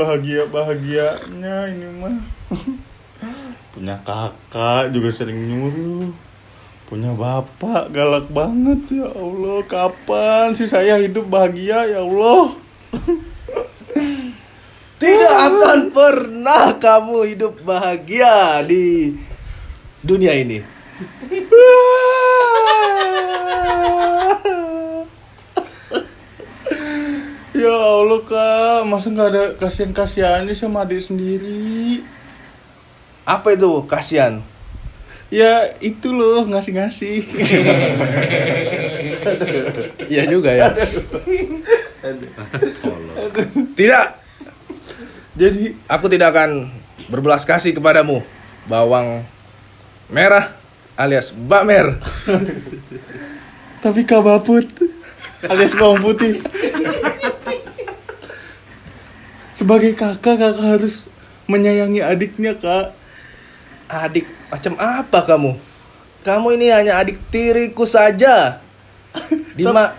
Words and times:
pernah 0.00 0.16
ada 0.16 0.16
bahagia-bahagianya 0.16 1.76
ini 1.76 1.88
mah. 2.00 2.16
Punya 3.76 4.00
kakak 4.00 4.96
juga 4.96 5.12
sering 5.12 5.44
nyuruh. 5.44 6.08
Punya 6.88 7.12
bapak 7.12 7.92
galak 7.92 8.32
banget 8.32 8.96
ya 8.96 9.12
Allah. 9.12 9.60
Kapan 9.68 10.56
sih 10.56 10.64
saya 10.64 10.96
hidup 10.96 11.28
bahagia 11.28 11.84
ya 11.84 12.00
Allah? 12.00 12.56
Tidak 15.00 15.36
akan 15.36 15.92
pernah 15.92 16.80
kamu 16.80 17.36
hidup 17.36 17.60
bahagia 17.60 18.64
di 18.64 19.20
dunia 20.00 20.32
ini. 20.32 20.64
Ya 27.60 27.76
Allah 27.76 28.20
kak, 28.24 28.88
masa 28.88 29.12
nggak 29.12 29.28
ada 29.28 29.44
kasihan 29.60 29.92
kasihannya 29.92 30.56
sama 30.56 30.88
adik 30.88 31.04
sendiri? 31.04 32.00
Apa 33.28 33.52
itu 33.52 33.84
kasihan? 33.84 34.40
Ya 35.28 35.68
itu 35.84 36.08
loh 36.08 36.48
ngasih-ngasih. 36.48 37.20
Iya 40.10 40.24
juga 40.26 40.50
ya. 40.50 40.72
Tidak, 43.76 44.06
Jadi 45.36 45.76
aku 45.84 46.06
tidak 46.08 46.32
akan 46.32 46.72
berbelas 47.12 47.44
kasih 47.44 47.76
kepadamu, 47.76 48.24
bawang 48.64 49.22
merah 50.08 50.56
alias 50.96 51.36
bamer. 51.36 52.00
tapi 53.84 54.04
kak 54.08 54.24
Baput 54.24 54.66
alias 55.46 55.76
bawang 55.76 56.00
putih. 56.04 56.40
Sebagai 59.60 59.92
kakak 59.92 60.40
kakak 60.40 60.56
harus 60.56 61.04
menyayangi 61.44 62.00
adiknya 62.00 62.56
kak. 62.56 62.96
Adik 63.92 64.24
macam 64.48 64.72
apa 64.80 65.20
kamu? 65.28 65.52
Kamu 66.24 66.48
ini 66.56 66.72
hanya 66.72 66.96
adik 66.96 67.20
tiriku 67.28 67.84
saja. 67.84 68.64
Dima, 69.60 69.92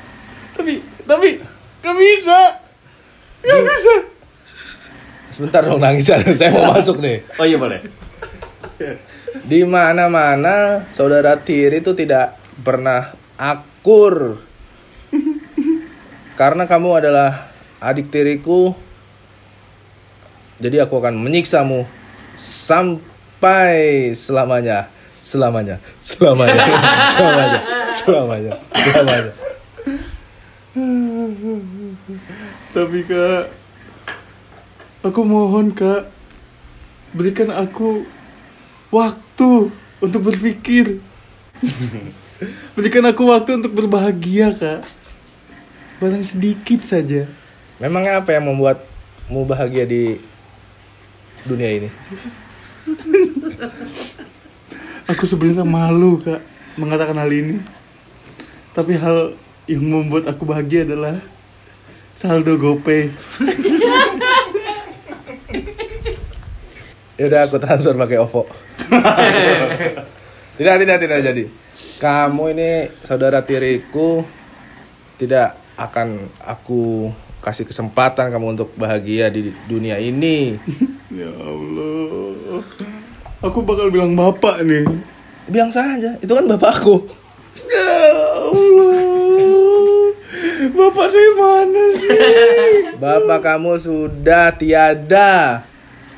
Tapi 0.58 0.82
tapi 1.06 1.38
gak 1.86 1.94
bisa, 1.94 2.40
gak 3.46 3.62
bisa. 3.62 3.96
sebentar 5.30 5.62
dong 5.62 5.78
nangis 5.78 6.10
saya 6.42 6.50
mau 6.50 6.72
masuk 6.74 6.98
nih. 6.98 7.22
Oh 7.38 7.46
iya 7.46 7.62
boleh. 7.62 7.86
Di 9.46 9.62
mana-mana 9.62 10.90
saudara 10.90 11.38
tiri 11.38 11.86
itu 11.86 11.94
tidak 11.94 12.34
pernah 12.66 13.14
akur. 13.38 14.42
Karena 16.34 16.66
kamu 16.66 16.90
adalah 16.98 17.54
adik 17.78 18.10
tiriku. 18.10 18.90
Jadi 20.62 20.78
aku 20.78 21.02
akan 21.02 21.18
menyiksamu 21.18 21.90
sampai 22.38 24.14
selamanya. 24.14 24.94
Selamanya, 25.22 25.78
selamanya, 26.02 26.66
selamanya, 27.14 27.60
selamanya, 27.94 28.54
selamanya. 28.74 29.34
Tapi 32.74 33.00
kak, 33.06 33.54
aku 35.06 35.22
mohon 35.22 35.70
kak, 35.78 36.10
berikan 37.14 37.54
aku 37.54 38.02
waktu 38.90 39.70
untuk 40.02 40.34
berpikir. 40.34 40.98
berikan 42.74 43.06
aku 43.06 43.30
waktu 43.30 43.62
untuk 43.62 43.78
berbahagia 43.78 44.58
kak. 44.58 44.82
Barang 46.02 46.26
sedikit 46.26 46.82
saja. 46.82 47.30
Memangnya 47.78 48.26
apa 48.26 48.34
yang 48.34 48.50
membuatmu 48.50 49.46
bahagia 49.46 49.86
di 49.86 50.18
dunia 51.46 51.70
ini? 51.82 51.90
Aku 55.10 55.24
sebenarnya 55.28 55.66
malu 55.68 56.22
kak 56.22 56.42
mengatakan 56.78 57.18
hal 57.18 57.32
ini. 57.32 57.62
Tapi 58.72 58.96
hal 58.96 59.36
yang 59.68 59.84
membuat 59.84 60.32
aku 60.32 60.48
bahagia 60.48 60.88
adalah 60.88 61.20
saldo 62.16 62.56
GoPay. 62.56 63.12
Ya 67.22 67.30
udah 67.30 67.46
aku 67.46 67.62
transfer 67.62 67.94
pakai 67.94 68.18
OVO. 68.18 68.50
tidak, 70.58 70.76
tidak, 70.82 70.98
tidak 71.06 71.20
jadi. 71.22 71.44
Kamu 72.02 72.50
ini 72.50 72.90
saudara 73.06 73.46
tiriku 73.46 74.26
tidak 75.22 75.54
akan 75.78 76.34
aku 76.42 77.14
kasih 77.42 77.66
kesempatan 77.66 78.30
kamu 78.30 78.56
untuk 78.58 78.70
bahagia 78.78 79.28
di 79.34 79.52
dunia 79.66 79.98
ini. 79.98 80.56
Ya 81.12 81.28
Allah. 81.28 82.64
Aku 83.44 83.68
bakal 83.68 83.92
bilang 83.92 84.16
bapak 84.16 84.64
nih. 84.64 84.88
Bilang 85.52 85.68
saja, 85.68 86.16
itu 86.24 86.32
kan 86.32 86.48
bapakku. 86.48 87.04
Ya 87.68 87.92
Allah. 88.48 88.96
Bapak 90.72 91.12
saya 91.12 91.30
mana 91.36 91.84
sih? 92.00 92.16
Bapak 92.96 93.44
kamu 93.44 93.76
sudah 93.76 94.56
tiada 94.56 95.68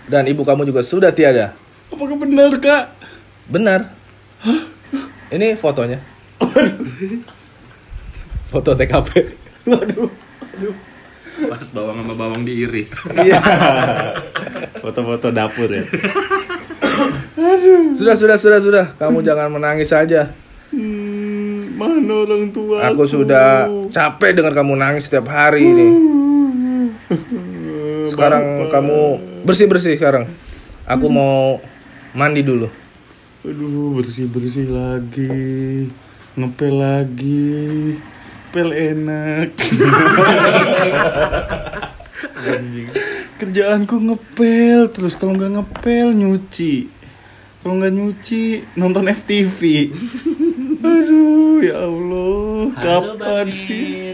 dan 0.06 0.29
ibu 0.29 0.45
kamu 0.45 0.69
juga 0.69 0.85
sudah 0.85 1.09
tiada. 1.09 1.57
Apakah 1.89 2.13
benar 2.13 2.53
kak? 2.62 2.94
Benar. 3.50 3.89
Ini 5.33 5.57
fotonya. 5.57 5.97
Foto 8.53 8.78
TKP. 8.78 9.09
Waduh. 9.66 10.12
Pas 11.50 11.66
bawang 11.74 11.98
sama 12.04 12.14
bawang 12.16 12.42
diiris. 12.48 12.96
Iya. 13.16 13.40
Foto-foto 14.80 15.31
dapur 15.31 15.72
ya. 15.72 15.84
Sudah, 17.94 18.16
sudah, 18.18 18.38
sudah, 18.38 18.59
sudah. 18.59 18.86
Kamu 19.00 19.24
jangan 19.24 19.50
menangis 19.52 19.92
saja. 19.92 20.34
Hmm, 20.74 21.78
mana 21.78 22.26
orang 22.26 22.50
tua? 22.50 22.81
Aku 22.90 23.06
sudah 23.06 23.70
capek 23.94 24.42
dengar 24.42 24.58
kamu 24.58 24.74
nangis 24.74 25.06
setiap 25.06 25.30
hari 25.30 25.70
ini. 25.70 25.88
Sekarang 28.10 28.68
kamu 28.68 29.00
bersih-bersih 29.46 29.96
sekarang. 30.02 30.28
Aku 30.90 31.08
mau 31.08 31.62
mandi 32.18 32.42
dulu. 32.44 32.68
Aduh, 33.44 34.00
bersih-bersih 34.00 34.72
lagi. 34.72 35.88
Ngepel 36.34 36.74
lagi. 36.74 38.00
Pel 38.53 38.69
enak. 38.69 39.50
Kerjaanku 43.41 43.96
ngepel 43.97 44.94
terus 44.94 45.18
kalau 45.18 45.33
nggak 45.33 45.57
ngepel 45.57 46.13
nyuci. 46.13 46.86
Kalau 47.60 47.81
nggak 47.81 47.94
nyuci 47.94 48.44
nonton 48.77 49.10
FTV. 49.10 49.89
Aduh, 50.83 51.63
ya 51.63 51.80
Allah, 51.80 52.75
Halo 52.75 53.16
kapan 53.16 53.48
Bamir. 53.48 53.56
sih? 53.56 54.13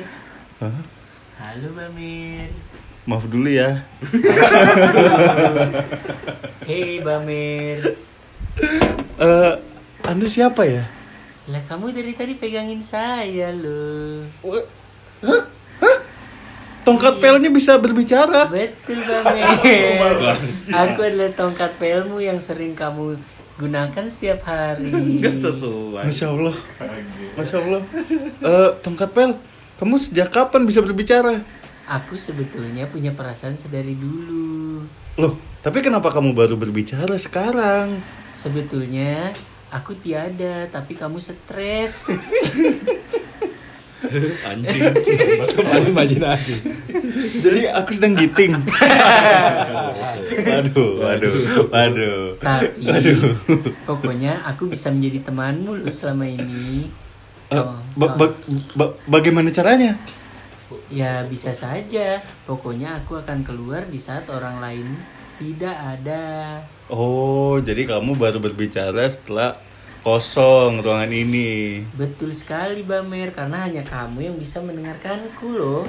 Hah? 0.62 0.80
Halo 1.42 1.68
Bamir. 1.74 2.50
Maaf 3.10 3.25
dulu 3.25 3.50
ya. 3.50 3.81
Hei 6.63 7.02
Bamir. 7.02 7.98
Eh, 9.18 9.54
Anda 10.06 10.28
siapa 10.30 10.63
ya? 10.63 10.86
Lah 11.47 11.63
kamu 11.63 11.95
dari 11.95 12.12
tadi 12.12 12.36
pegangin 12.36 12.83
saya 12.83 13.56
loh. 13.56 14.27
Tongkat 16.83 17.13
Iya. 17.15 17.21
pelnya 17.21 17.50
bisa 17.53 17.77
berbicara. 17.77 18.50
Betul 18.50 19.00
Bamir. 19.06 19.45
Aku 20.83 21.00
adalah 21.00 21.31
tongkat 21.31 21.71
pelmu 21.77 22.18
yang 22.18 22.41
sering 22.41 22.74
kamu 22.74 23.13
gunakan 23.56 24.06
setiap 24.09 24.41
hari. 24.44 24.89
Enggak 24.89 25.38
sesuai. 25.38 26.07
Masya 26.07 26.27
Allah. 26.33 26.56
Masya 27.38 27.57
Allah. 27.62 27.81
Eh, 28.41 28.69
tongkat 28.81 29.09
pel, 29.13 29.38
kamu 29.77 29.95
sejak 30.01 30.33
kapan 30.33 30.65
bisa 30.65 30.81
berbicara? 30.81 31.44
Aku 31.86 32.18
sebetulnya 32.18 32.86
punya 32.86 33.13
perasaan 33.13 33.57
sedari 33.57 33.94
dulu. 33.94 34.86
Loh, 35.18 35.33
tapi 35.59 35.81
kenapa 35.81 36.09
kamu 36.09 36.33
baru 36.33 36.56
berbicara 36.56 37.18
sekarang? 37.18 38.01
Sebetulnya 38.31 39.33
aku 39.69 39.94
tiada, 39.95 40.68
tapi 40.68 40.94
kamu 40.94 41.18
stres. 41.18 42.10
Anjing. 44.42 44.81
Kembali 45.51 45.92
imajinasi. 45.92 46.56
Jadi 47.38 47.68
aku 47.68 47.89
sedang 47.92 48.16
giting. 48.16 48.56
waduh, 50.39 50.92
waduh, 51.00 51.36
waduh. 51.68 52.19
tapi 52.39 52.80
Waduh. 52.81 53.19
pokoknya 53.83 54.39
aku 54.44 54.66
bisa 54.68 54.89
menjadi 54.89 55.27
temanmu 55.27 55.77
loh 55.77 55.92
selama 55.92 56.25
ini. 56.25 56.88
Eh, 57.50 57.57
Oh, 57.57 57.75
ba- 57.98 58.13
oh. 58.13 58.30
ba- 58.30 58.38
ba- 58.74 58.95
bagaimana 59.06 59.50
caranya? 59.50 59.98
Ya 60.88 61.25
bisa 61.25 61.51
saja. 61.51 62.22
Pokoknya 62.45 62.98
aku 62.98 63.18
akan 63.18 63.42
keluar 63.42 63.83
di 63.83 63.98
saat 63.98 64.25
orang 64.30 64.57
lain 64.57 64.88
tidak 65.39 65.71
ada. 65.71 66.59
Oh, 66.91 67.56
jadi 67.63 67.88
kamu 67.88 68.19
baru 68.19 68.44
berbicara 68.44 69.07
setelah 69.07 69.56
kosong 70.03 70.83
ruangan 70.83 71.15
ini. 71.15 71.80
Betul 71.95 72.36
sekali 72.36 72.83
Bamer 72.83 73.31
karena 73.31 73.63
hanya 73.63 73.88
kamu 73.88 74.27
yang 74.27 74.36
bisa 74.36 74.59
mendengarkanku 74.59 75.47
loh. 75.56 75.83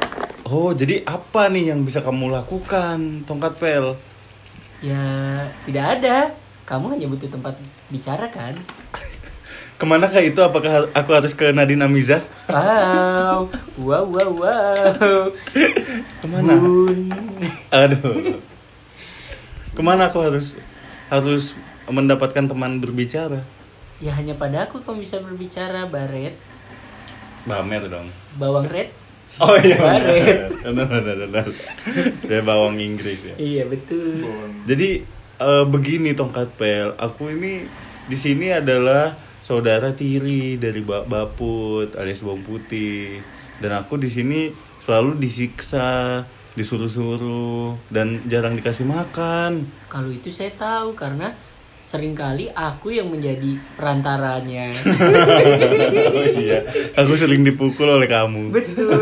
Oh, 0.47 0.71
jadi 0.71 1.03
apa 1.03 1.51
nih 1.51 1.75
yang 1.75 1.83
bisa 1.83 1.99
kamu 1.99 2.31
lakukan, 2.31 3.27
tongkat 3.27 3.59
pel? 3.59 3.99
Ya 4.79 5.03
tidak 5.67 5.99
ada. 5.99 6.17
Kamu 6.71 6.95
hanya 6.95 7.11
butuh 7.11 7.27
tempat 7.27 7.59
bicara 7.91 8.31
kan? 8.31 8.55
Ke 9.81 9.85
manakah 9.89 10.23
itu? 10.23 10.39
Apakah 10.39 10.87
aku 10.95 11.11
harus 11.11 11.35
ke 11.35 11.51
Nadine 11.51 11.83
Amiza? 11.83 12.23
Wow, 12.47 13.51
wow, 13.89 14.05
wow, 14.07 14.31
wow. 14.31 15.25
Ke 16.23 16.27
mana? 16.31 16.55
Bun. 16.55 17.11
Aduh. 17.75 18.50
Ke 19.75 19.81
mana 19.81 20.11
aku 20.11 20.19
harus 20.23 20.59
harus 21.11 21.55
mendapatkan 21.87 22.47
teman 22.47 22.79
berbicara? 22.83 23.43
Ya 24.01 24.17
hanya 24.17 24.33
pada 24.35 24.65
aku 24.65 24.81
kamu 24.81 25.05
bisa 25.05 25.21
berbicara, 25.21 25.85
Baret. 25.87 26.35
Bamer 27.45 27.89
dong. 27.89 28.09
Bawang 28.41 28.69
red. 28.69 28.91
Oh 29.39 29.55
iya. 29.61 29.79
Baret. 29.79 30.51
Benar, 30.65 30.89
benar, 30.89 31.17
benar. 31.29 31.47
Dia 32.27 32.41
bawang 32.43 32.81
Inggris 32.81 33.29
ya. 33.29 33.35
Iya 33.37 33.65
betul. 33.69 34.27
Jadi 34.65 35.05
eh, 35.41 35.65
begini 35.69 36.13
tongkat 36.17 36.57
pel, 36.57 36.97
aku 36.99 37.31
ini 37.31 37.65
di 38.11 38.17
sini 38.19 38.51
adalah 38.51 39.15
saudara 39.41 39.95
tiri 39.97 40.61
dari 40.61 40.85
Mbak 40.85 41.05
Baput 41.09 41.89
alias 41.97 42.21
Bawang 42.21 42.45
Putih 42.45 43.23
dan 43.61 43.77
aku 43.77 43.97
di 43.97 44.09
sini 44.13 44.53
selalu 44.81 45.21
disiksa, 45.21 46.25
disuruh-suruh 46.61 47.89
dan 47.89 48.21
jarang 48.29 48.53
dikasih 48.61 48.85
makan. 48.85 49.65
Kalau 49.89 50.13
itu 50.13 50.29
saya 50.29 50.53
tahu 50.53 50.93
karena 50.93 51.33
sering 51.81 52.15
kali 52.15 52.47
aku 52.53 52.93
yang 52.93 53.09
menjadi 53.09 53.57
perantaranya. 53.75 54.71
oh 56.15 56.27
iya, 56.39 56.63
aku 56.95 57.17
sering 57.17 57.43
dipukul 57.43 57.89
oleh 57.89 58.07
kamu. 58.07 58.53
betul. 58.53 58.93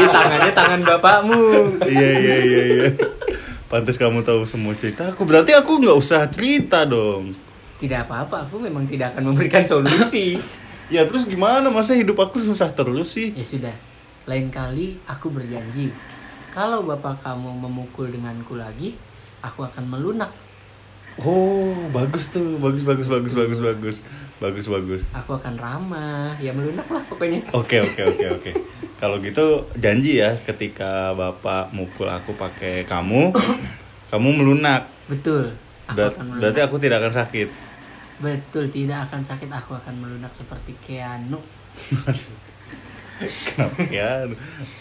Di 0.00 0.06
tangannya 0.08 0.52
tangan 0.56 0.80
bapakmu. 0.82 1.44
iya 1.84 2.10
iya 2.18 2.36
iya 2.42 2.62
iya. 2.64 2.86
Pantas 3.68 4.00
kamu 4.00 4.24
tahu 4.24 4.48
semua 4.48 4.74
cerita 4.74 5.12
aku. 5.12 5.28
Berarti 5.28 5.54
aku 5.54 5.78
nggak 5.78 5.94
usah 5.94 6.26
cerita 6.26 6.82
dong. 6.88 7.36
Tidak 7.78 8.08
apa-apa, 8.08 8.48
aku 8.48 8.58
memang 8.58 8.88
tidak 8.88 9.12
akan 9.14 9.34
memberikan 9.34 9.62
solusi. 9.62 10.34
Ya 10.92 11.08
terus 11.08 11.24
gimana? 11.24 11.72
Masa 11.72 11.96
hidup 11.96 12.20
aku 12.20 12.36
susah 12.36 12.68
terus 12.68 13.16
sih? 13.16 13.32
Ya 13.32 13.40
sudah, 13.40 13.72
lain 14.28 14.52
kali 14.52 15.00
aku 15.08 15.32
berjanji. 15.32 15.88
Kalau 16.54 16.86
bapak 16.86 17.18
kamu 17.18 17.50
memukul 17.58 18.08
denganku 18.08 18.54
lagi, 18.54 18.94
aku 19.42 19.66
akan 19.66 19.90
melunak. 19.90 20.30
Oh, 21.18 21.74
bagus 21.90 22.30
tuh. 22.30 22.58
Bagus 22.58 22.86
bagus 22.86 23.06
bagus 23.06 23.34
bagus 23.34 23.58
bagus. 23.58 23.96
Bagus 24.38 24.66
bagus. 24.66 25.02
Aku 25.10 25.34
akan 25.34 25.54
ramah, 25.58 26.34
ya 26.38 26.50
melunak 26.50 26.86
lah 26.86 27.02
pokoknya. 27.06 27.42
Oke 27.50 27.82
oke 27.82 28.02
oke 28.02 28.26
oke. 28.38 28.50
Kalau 28.98 29.18
gitu 29.18 29.66
janji 29.74 30.22
ya 30.22 30.34
ketika 30.34 31.10
bapak 31.12 31.70
mukul 31.70 32.06
aku 32.06 32.34
pakai 32.34 32.86
kamu, 32.86 33.34
kamu 34.10 34.28
melunak. 34.38 34.86
Betul. 35.06 35.54
Aku 35.90 35.98
Ber- 35.98 36.14
akan 36.14 36.24
melunak. 36.30 36.40
berarti 36.40 36.60
aku 36.62 36.76
tidak 36.78 36.98
akan 37.02 37.14
sakit. 37.14 37.48
Betul, 38.14 38.64
tidak 38.70 39.10
akan 39.10 39.26
sakit. 39.26 39.50
Aku 39.50 39.74
akan 39.74 39.94
melunak 39.98 40.30
seperti 40.30 40.74
Keanu. 40.78 41.38
Kenapa 43.46 43.78
ya? 43.86 44.26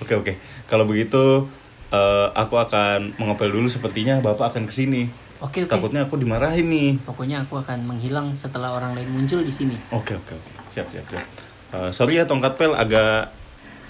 Oke 0.01 0.13
oke. 0.17 0.33
Kalau 0.65 0.89
begitu 0.89 1.45
eh, 1.93 2.27
aku 2.33 2.55
akan 2.57 3.13
mengepel 3.21 3.53
dulu. 3.53 3.69
Sepertinya 3.69 4.17
bapak 4.19 4.57
akan 4.57 4.65
ke 4.65 4.73
sini. 4.73 5.07
Oke, 5.43 5.67
oke. 5.67 5.71
Takutnya 5.71 6.07
aku 6.07 6.15
dimarahin 6.17 6.67
nih. 6.71 6.91
Pokoknya 7.03 7.43
aku 7.43 7.59
akan 7.59 7.83
menghilang 7.85 8.33
setelah 8.33 8.73
orang 8.73 8.95
lain 8.97 9.11
muncul 9.11 9.43
di 9.43 9.51
sini. 9.53 9.75
Oke 9.91 10.15
oke 10.15 10.33
oke. 10.33 10.49
Siap 10.71 10.87
siap 10.89 11.05
siap. 11.07 11.25
Eh, 11.73 11.91
sorry 11.91 12.17
ya 12.17 12.23
tongkat 12.23 12.55
pel 12.55 12.73
agak 12.73 13.29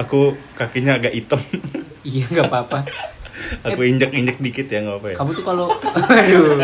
aku 0.01 0.33
kakinya 0.57 0.99
agak 0.99 1.13
hitam. 1.15 1.39
Iya, 2.03 2.27
nggak 2.27 2.51
apa-apa. 2.51 2.83
aku 3.65 3.81
injek 3.87 4.11
injek 4.11 4.37
dikit 4.43 4.67
ya 4.67 4.83
nggak 4.83 4.97
apa 4.99 5.07
ya. 5.07 5.17
Kamu 5.23 5.31
tuh 5.31 5.45
kalau 5.47 5.71
aduh. 6.19 6.59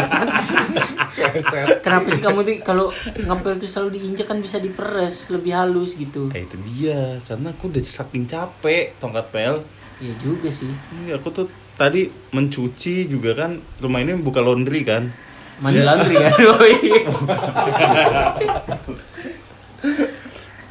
Kenapa 1.79 2.07
sih 2.11 2.19
kamu 2.19 2.39
tuh 2.43 2.55
kalau 2.59 2.91
ngepel 3.15 3.55
tuh 3.55 3.69
selalu 3.71 3.95
diinjak 3.95 4.27
kan 4.27 4.43
bisa 4.43 4.59
diperes 4.59 5.31
lebih 5.31 5.55
halus 5.55 5.95
gitu. 5.95 6.27
Eh 6.35 6.43
itu 6.43 6.59
dia, 6.67 7.23
karena 7.23 7.55
aku 7.55 7.71
udah 7.71 7.79
saking 7.79 8.27
capek 8.27 8.99
tongkat 8.99 9.31
pel. 9.31 9.55
Iya 9.99 10.15
juga 10.23 10.47
sih. 10.47 10.71
Ini 10.71 11.19
aku 11.19 11.27
tuh 11.27 11.47
tadi 11.75 12.07
mencuci 12.31 13.11
juga 13.11 13.35
kan 13.35 13.59
rumah 13.83 13.99
ini 13.99 14.15
buka 14.15 14.39
laundry 14.39 14.87
kan. 14.87 15.11
Mandi 15.59 15.83
laundry 15.83 16.15
kan. 16.15 16.33
Doi. 16.47 16.75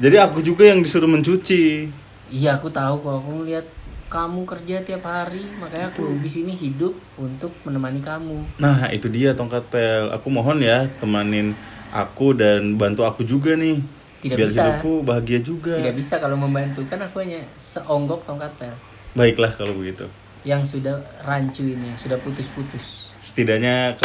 Jadi 0.01 0.17
aku 0.17 0.41
juga 0.41 0.65
yang 0.65 0.81
disuruh 0.81 1.11
mencuci. 1.11 1.93
Iya, 2.33 2.57
aku 2.57 2.73
tahu 2.73 3.05
kok. 3.05 3.15
Aku 3.21 3.31
ngeliat 3.45 3.67
kamu 4.09 4.49
kerja 4.49 4.81
tiap 4.81 5.05
hari, 5.05 5.45
makanya 5.61 5.93
aku 5.93 6.17
di 6.25 6.31
sini 6.33 6.57
hidup 6.57 6.97
untuk 7.21 7.53
menemani 7.69 8.01
kamu. 8.01 8.57
Nah 8.57 8.89
itu 8.89 9.13
dia 9.13 9.37
tongkat 9.37 9.69
pel. 9.69 10.09
Aku 10.17 10.33
mohon 10.33 10.65
ya 10.65 10.89
temanin 10.97 11.53
aku 11.93 12.33
dan 12.33 12.81
bantu 12.81 13.05
aku 13.05 13.29
juga 13.29 13.53
nih. 13.53 13.85
Tidak 14.25 14.35
Biar 14.41 14.49
bisa. 14.49 14.61
hidupku 14.65 15.05
bahagia 15.05 15.41
juga. 15.45 15.77
Tidak 15.77 15.95
bisa 15.95 16.17
kalau 16.17 16.41
membantu 16.41 16.81
kan 16.89 17.05
aku 17.05 17.21
hanya 17.21 17.45
seonggok 17.61 18.25
tongkat 18.25 18.51
pel 18.57 18.88
Baiklah 19.17 19.53
kalau 19.57 19.75
begitu. 19.77 20.09
yang 20.47 20.63
sudah 20.65 21.03
rancu 21.27 21.67
ini, 21.67 21.93
yang 21.93 22.01
sudah 22.01 22.17
putus-putus. 22.23 23.11
Setidaknya 23.21 23.99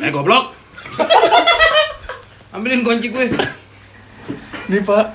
Eh 0.00 0.08
goblok. 0.08 0.56
Ambilin 2.56 2.82
kunci 2.82 3.12
gue. 3.12 3.30
nih 4.72 4.82
pak. 4.82 5.06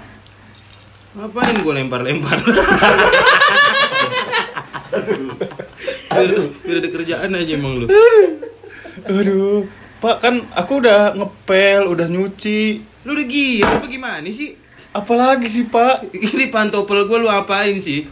Ngapain 1.17 1.57
gue 1.63 1.73
lempar-lempar? 1.73 2.37
Aduh, 6.15 6.47
biar 6.63 6.79
ada 6.79 6.89
kerjaan 6.91 7.35
aja 7.35 7.51
emang 7.59 7.83
lu. 7.83 7.87
Aduh, 9.03 9.67
Pak 9.99 10.15
kan 10.23 10.43
aku 10.55 10.79
udah 10.79 11.11
ngepel, 11.15 11.91
udah 11.91 12.07
nyuci. 12.07 12.79
Lu 13.03 13.15
udah 13.15 13.27
gila 13.27 13.67
apa 13.67 13.87
gimana 13.87 14.27
sih? 14.31 14.55
Apalagi 14.95 15.51
sih 15.51 15.67
Pak? 15.67 16.15
Ini 16.15 16.47
pantopel 16.47 17.03
gue 17.03 17.19
lu 17.19 17.27
apain 17.27 17.75
sih? 17.83 18.07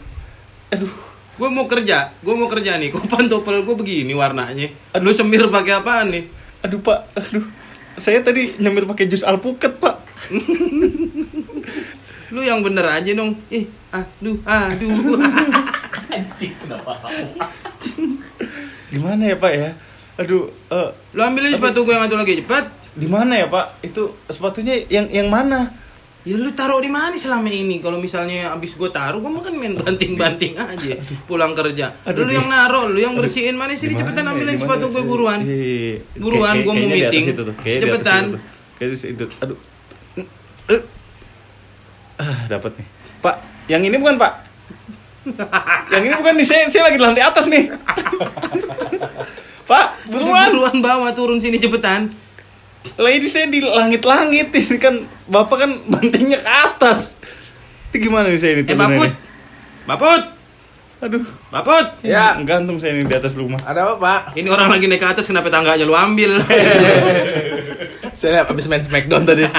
Aduh, 0.68 0.92
Gue 1.34 1.50
mau 1.50 1.66
kerja, 1.66 2.14
gue 2.22 2.34
mau 2.36 2.46
kerja 2.46 2.78
nih. 2.78 2.94
Kok 2.94 3.10
pantopel 3.10 3.66
gue 3.66 3.74
begini 3.74 4.14
warnanya? 4.14 4.70
Lu 5.02 5.10
semir 5.10 5.50
pakai 5.50 5.82
apaan 5.82 6.12
nih? 6.12 6.24
aduh 6.64 6.80
Pak, 6.80 7.00
aduh. 7.18 7.44
Saya 8.00 8.24
tadi 8.24 8.54
nyemir 8.56 8.86
pakai 8.86 9.10
jus 9.10 9.26
alpukat 9.26 9.76
Pak. 9.82 9.96
Lu 12.34 12.40
yang 12.40 12.62
bener 12.62 12.86
aja 12.88 13.10
dong. 13.12 13.36
Ih, 13.50 13.66
aduh, 13.90 14.38
aduh. 14.46 14.90
Gimana 18.94 19.22
ya 19.26 19.36
Pak 19.36 19.52
ya? 19.52 19.70
Aduh, 20.22 20.50
eh, 20.70 20.90
Lu 21.14 21.20
ambilin 21.20 21.54
sepatu 21.54 21.82
gue 21.82 21.94
yang 21.94 22.06
satu 22.06 22.18
lagi 22.18 22.42
cepat. 22.42 22.64
di 22.94 23.10
mana 23.10 23.34
ya 23.34 23.46
Pak? 23.50 23.82
Itu 23.82 24.14
sepatunya 24.30 24.78
yang 24.86 25.10
yang 25.10 25.26
mana? 25.26 25.74
Ya 26.24 26.40
lu 26.40 26.50
taruh 26.56 26.80
di 26.80 26.88
mana 26.88 27.12
selama 27.14 27.46
ini? 27.46 27.78
Kalau 27.78 28.00
misalnya 28.00 28.50
abis 28.50 28.74
gue 28.74 28.88
taruh, 28.88 29.20
gue 29.20 29.28
makan 29.28 29.60
main 29.60 29.76
banting-banting 29.76 30.56
aja. 30.64 30.96
Pulang 31.28 31.52
kerja. 31.52 32.00
Aduh, 32.02 32.24
lu 32.24 32.32
yang 32.32 32.48
naruh, 32.48 32.88
lu 32.88 32.96
yang 32.96 33.12
bersihin 33.12 33.54
mana 33.54 33.76
sih? 33.76 33.92
Cepetan 33.92 34.24
ya? 34.24 34.32
ambilin 34.32 34.56
sepatu 34.56 34.88
ya? 34.88 34.90
gue 34.90 35.02
buruan. 35.04 35.38
Iya, 35.44 35.52
iya, 35.52 35.68
iya. 35.68 35.96
Buruan, 36.16 36.56
Kayak- 36.56 36.64
gua 36.64 36.72
mau 36.72 36.88
meeting. 36.88 37.24
Cepetan. 37.60 38.22
di 38.80 38.96
itu. 38.96 39.24
Aduh. 39.36 39.58
Eh. 40.72 40.80
Ah, 42.16 42.48
dapat 42.48 42.72
nih. 42.80 42.86
Pak, 43.20 43.36
yang 43.68 43.84
ini 43.84 43.96
bukan 44.00 44.16
Pak? 44.16 44.32
yang 45.92 46.02
ini 46.04 46.14
bukan 46.16 46.34
nih, 46.36 46.46
saya, 46.48 46.64
saya 46.72 46.88
lagi 46.88 46.96
di 46.96 47.04
lantai 47.04 47.20
atas 47.20 47.52
nih. 47.52 47.68
Pak, 49.64 50.08
Buruan, 50.08 50.08
buruan. 50.08 50.48
buruan 50.52 50.76
bawa 50.80 51.08
turun 51.12 51.36
sini 51.36 51.56
cepetan. 51.56 52.12
Lah 52.94 53.10
ini 53.10 53.26
saya 53.26 53.46
di 53.46 53.58
langit-langit 53.58 54.48
ini 54.60 54.76
kan 54.76 54.94
Bapak 55.24 55.56
kan 55.58 55.70
bantingnya 55.84 56.36
ke 56.36 56.46
atas. 56.46 57.16
Ini 57.90 57.98
gimana 57.98 58.26
nih 58.26 58.36
saya 58.36 58.52
ini 58.54 58.62
Eh, 58.62 58.74
Baput. 58.74 59.00
nih? 59.00 59.12
Baput, 59.84 60.22
Aduh. 61.00 61.24
Baput. 61.48 61.86
Ya. 62.00 62.36
Gantung 62.40 62.76
saya 62.76 62.94
ini 62.94 63.04
di 63.04 63.12
atas 63.12 63.34
rumah. 63.34 63.60
Ada 63.60 63.84
apa 63.84 63.94
pak? 63.96 64.20
Ini 64.34 64.48
orang 64.48 64.68
lagi 64.68 64.84
naik 64.84 64.98
ke 64.98 65.08
atas, 65.10 65.24
kenapa 65.24 65.48
tangganya 65.48 65.82
lu 65.82 65.92
ambil? 65.92 66.40
Saya 68.14 68.42
habis 68.42 68.64
main 68.64 68.80
Smackdown 68.80 69.24
tadi. 69.24 69.44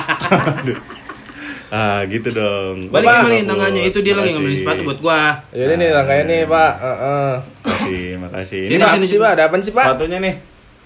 Ah, 1.67 2.05
gitu 2.05 2.29
dong. 2.29 2.87
Balik 2.87 3.03
Bapak. 3.03 3.19
kembali 3.25 3.37
tangganya, 3.43 3.81
itu 3.83 3.99
dia 3.99 4.13
lagi 4.13 4.31
ngambil 4.31 4.47
Makasih. 4.47 4.63
sepatu 4.63 4.81
buat 4.85 4.99
gua. 5.01 5.21
Jadi 5.49 5.73
nih 5.75 5.89
tangkanya 5.91 6.23
nih 6.23 6.39
pak. 6.45 6.71
Heeh. 6.77 7.31
Makasih, 7.59 8.05
makasih. 8.15 8.61
Sini, 8.63 8.69
Ini 8.69 8.75
Ini 8.75 8.83
Pak, 8.85 8.93
apa 8.95 9.05
sih 9.05 9.17
pak? 9.17 9.29
Ada 9.33 9.43
apa 9.43 9.55
sih 9.59 9.73
pak? 9.73 9.85
sepatunya 9.89 10.17
nih. 10.21 10.33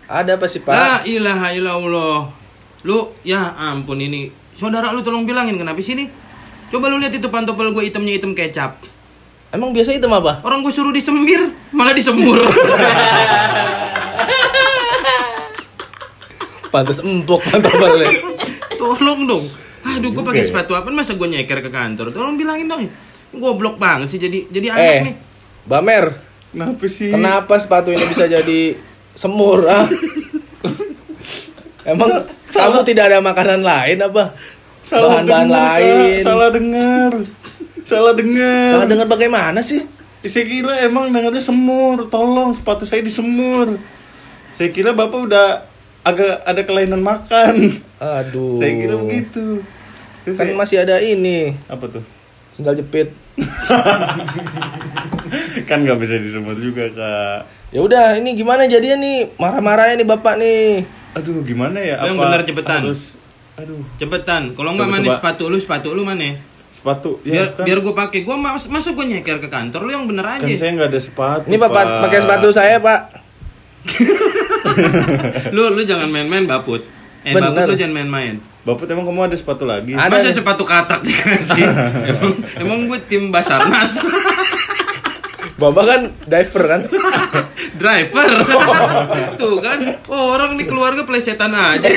Ada 0.09 0.41
apa 0.41 0.49
sih 0.49 0.57
pak? 0.59 0.73
La 0.73 1.05
ilaha 1.05 1.53
illallah. 1.53 2.19
Lu, 2.81 3.13
ya 3.21 3.53
ampun 3.53 4.01
ini. 4.01 4.33
Saudara 4.57 4.89
lu 4.89 5.05
tolong 5.05 5.23
bilangin 5.23 5.53
kenapa 5.53 5.77
sih 5.79 5.93
nih? 5.93 6.09
Coba 6.69 6.89
lu 6.89 6.97
lihat 6.97 7.13
itu 7.13 7.29
pantopel 7.29 7.69
gue 7.69 7.83
hitamnya 7.85 8.17
hitam 8.17 8.33
kecap. 8.33 8.81
Emang 9.49 9.69
biasa 9.69 9.93
itu 9.93 10.05
apa? 10.05 10.41
Orang 10.41 10.61
gue 10.61 10.69
suruh 10.69 10.89
disemir, 10.89 11.53
malah 11.69 11.93
disemur. 11.93 12.37
Pantas 16.69 17.01
empuk 17.01 17.41
pantofel 17.45 18.05
Tolong 18.77 19.25
dong. 19.25 19.45
Aduh, 19.81 20.09
gue 20.13 20.23
pakai 20.23 20.45
sepatu 20.45 20.73
apa? 20.73 20.89
Masa 20.89 21.17
gue 21.17 21.27
nyeker 21.27 21.61
ke 21.61 21.69
kantor? 21.69 22.13
Tolong 22.13 22.37
bilangin 22.37 22.69
dong. 22.69 22.85
Goblok 23.29 23.77
banget 23.77 24.09
sih 24.09 24.17
jadi 24.17 24.49
jadi 24.49 24.67
anak 24.73 24.81
Eh, 24.81 24.99
nih. 25.05 25.15
Bamer, 25.65 26.05
Kenapa 26.49 26.85
sih? 26.89 27.13
kenapa 27.13 27.53
sepatu 27.61 27.93
ini 27.93 28.01
bisa 28.09 28.25
jadi 28.25 28.73
semur 29.13 29.65
ah? 29.65 29.85
Emang 31.85 32.11
kamu 32.45 32.79
tidak 32.83 33.09
ada 33.09 33.17
makanan 33.19 33.61
lain 33.61 33.97
apa? 33.99 34.35
Salah 34.81 35.21
Bahan-bahan 35.21 35.47
Kak. 35.47 35.55
lain. 35.55 36.19
Salah 36.21 36.49
dengar. 36.49 37.11
Salah 37.81 38.13
dengar. 38.13 38.69
Salah 38.75 38.87
dengar 38.87 39.07
bagaimana 39.07 39.59
sih? 39.59 39.81
Saya 40.21 40.45
kira 40.45 40.73
emang 40.81 41.09
dengarnya 41.09 41.39
semur. 41.39 42.05
Tolong 42.07 42.51
sepatu 42.51 42.83
saya 42.83 43.01
disemur. 43.01 43.79
Saya 44.51 44.69
kira 44.69 44.91
Bapak 44.91 45.19
udah 45.23 45.47
agak 46.01 46.43
ada 46.43 46.61
kelainan 46.63 47.01
makan. 47.01 47.69
Aduh. 47.97 48.59
Saya 48.59 48.71
kira 48.75 48.95
begitu. 48.99 49.63
Terus 50.21 50.35
Kan 50.35 50.45
saya- 50.45 50.57
masih 50.57 50.77
ada 50.79 50.99
ini, 50.99 51.55
apa 51.65 51.89
tuh? 51.89 52.03
sendal 52.51 52.75
jepit. 52.75 53.15
kan 55.63 55.79
nggak 55.79 55.95
bisa 55.97 56.19
disemur 56.19 56.53
juga 56.55 56.91
kak. 56.91 57.39
Ya 57.69 57.85
udah, 57.85 58.17
ini 58.17 58.33
gimana 58.33 58.65
jadinya 58.65 58.97
nih? 58.97 59.37
Marah-marahnya 59.37 60.01
nih 60.01 60.07
bapak 60.09 60.41
nih. 60.41 60.89
Aduh 61.13 61.45
gimana 61.45 61.77
ya? 61.77 62.01
Yang 62.01 62.17
Apa 62.17 62.23
benar 62.25 62.41
cepetan. 62.41 62.79
Harus, 62.81 63.01
aduh 63.53 63.85
Cepetan. 64.01 64.41
Kalau 64.57 64.73
nggak 64.73 64.89
mana 64.89 65.05
sepatu 65.13 65.43
lu, 65.53 65.57
sepatu 65.61 65.93
lu 65.93 66.01
mana? 66.01 66.49
sepatu. 66.69 67.17
Biar 67.25 67.57
kan, 67.57 67.65
biar 67.65 67.81
gue 67.81 67.93
pakai. 67.97 68.19
Gue 68.21 68.37
mas 68.37 68.69
masa 68.69 68.93
gue 68.93 69.05
nyeker 69.05 69.41
ke 69.41 69.49
kantor 69.49 69.89
lu 69.89 69.91
yang 69.93 70.05
bener 70.05 70.25
aja. 70.25 70.45
kan 70.45 70.53
saya 70.53 70.71
nggak 70.77 70.89
ada 70.93 70.99
sepatu. 71.01 71.45
Ini 71.49 71.57
bapak 71.57 71.83
Pak. 71.85 72.01
pakai 72.05 72.19
sepatu 72.21 72.47
saya, 72.53 72.77
Pak. 72.77 72.99
lu 75.55 75.61
lu 75.73 75.81
jangan 75.81 76.09
main-main 76.13 76.45
baput. 76.45 76.85
Eh 77.25 77.33
Bener. 77.33 77.51
baput 77.51 77.73
lu 77.73 77.75
jangan 77.77 77.95
main-main. 78.01 78.37
Bapak 78.69 78.85
emang 78.85 79.09
kamu 79.09 79.33
ada 79.33 79.37
sepatu 79.37 79.65
lagi? 79.65 79.97
Ada. 79.97 80.13
Masa 80.13 80.29
sepatu 80.29 80.61
katak 80.61 81.01
dikasih? 81.01 81.65
emang 82.13 82.33
emang 82.61 82.79
gue 82.85 82.99
tim 83.09 83.33
Basarnas. 83.33 84.05
Bapak 85.59 85.83
kan 85.83 86.01
diver 86.29 86.63
kan? 86.69 86.81
Driver. 87.75 88.29
Tuh 89.35 89.57
kan, 89.59 89.77
oh, 90.05 90.35
orang 90.35 90.55
nih 90.55 90.65
keluarga 90.65 91.03
plesetan 91.03 91.51
aja. 91.51 91.87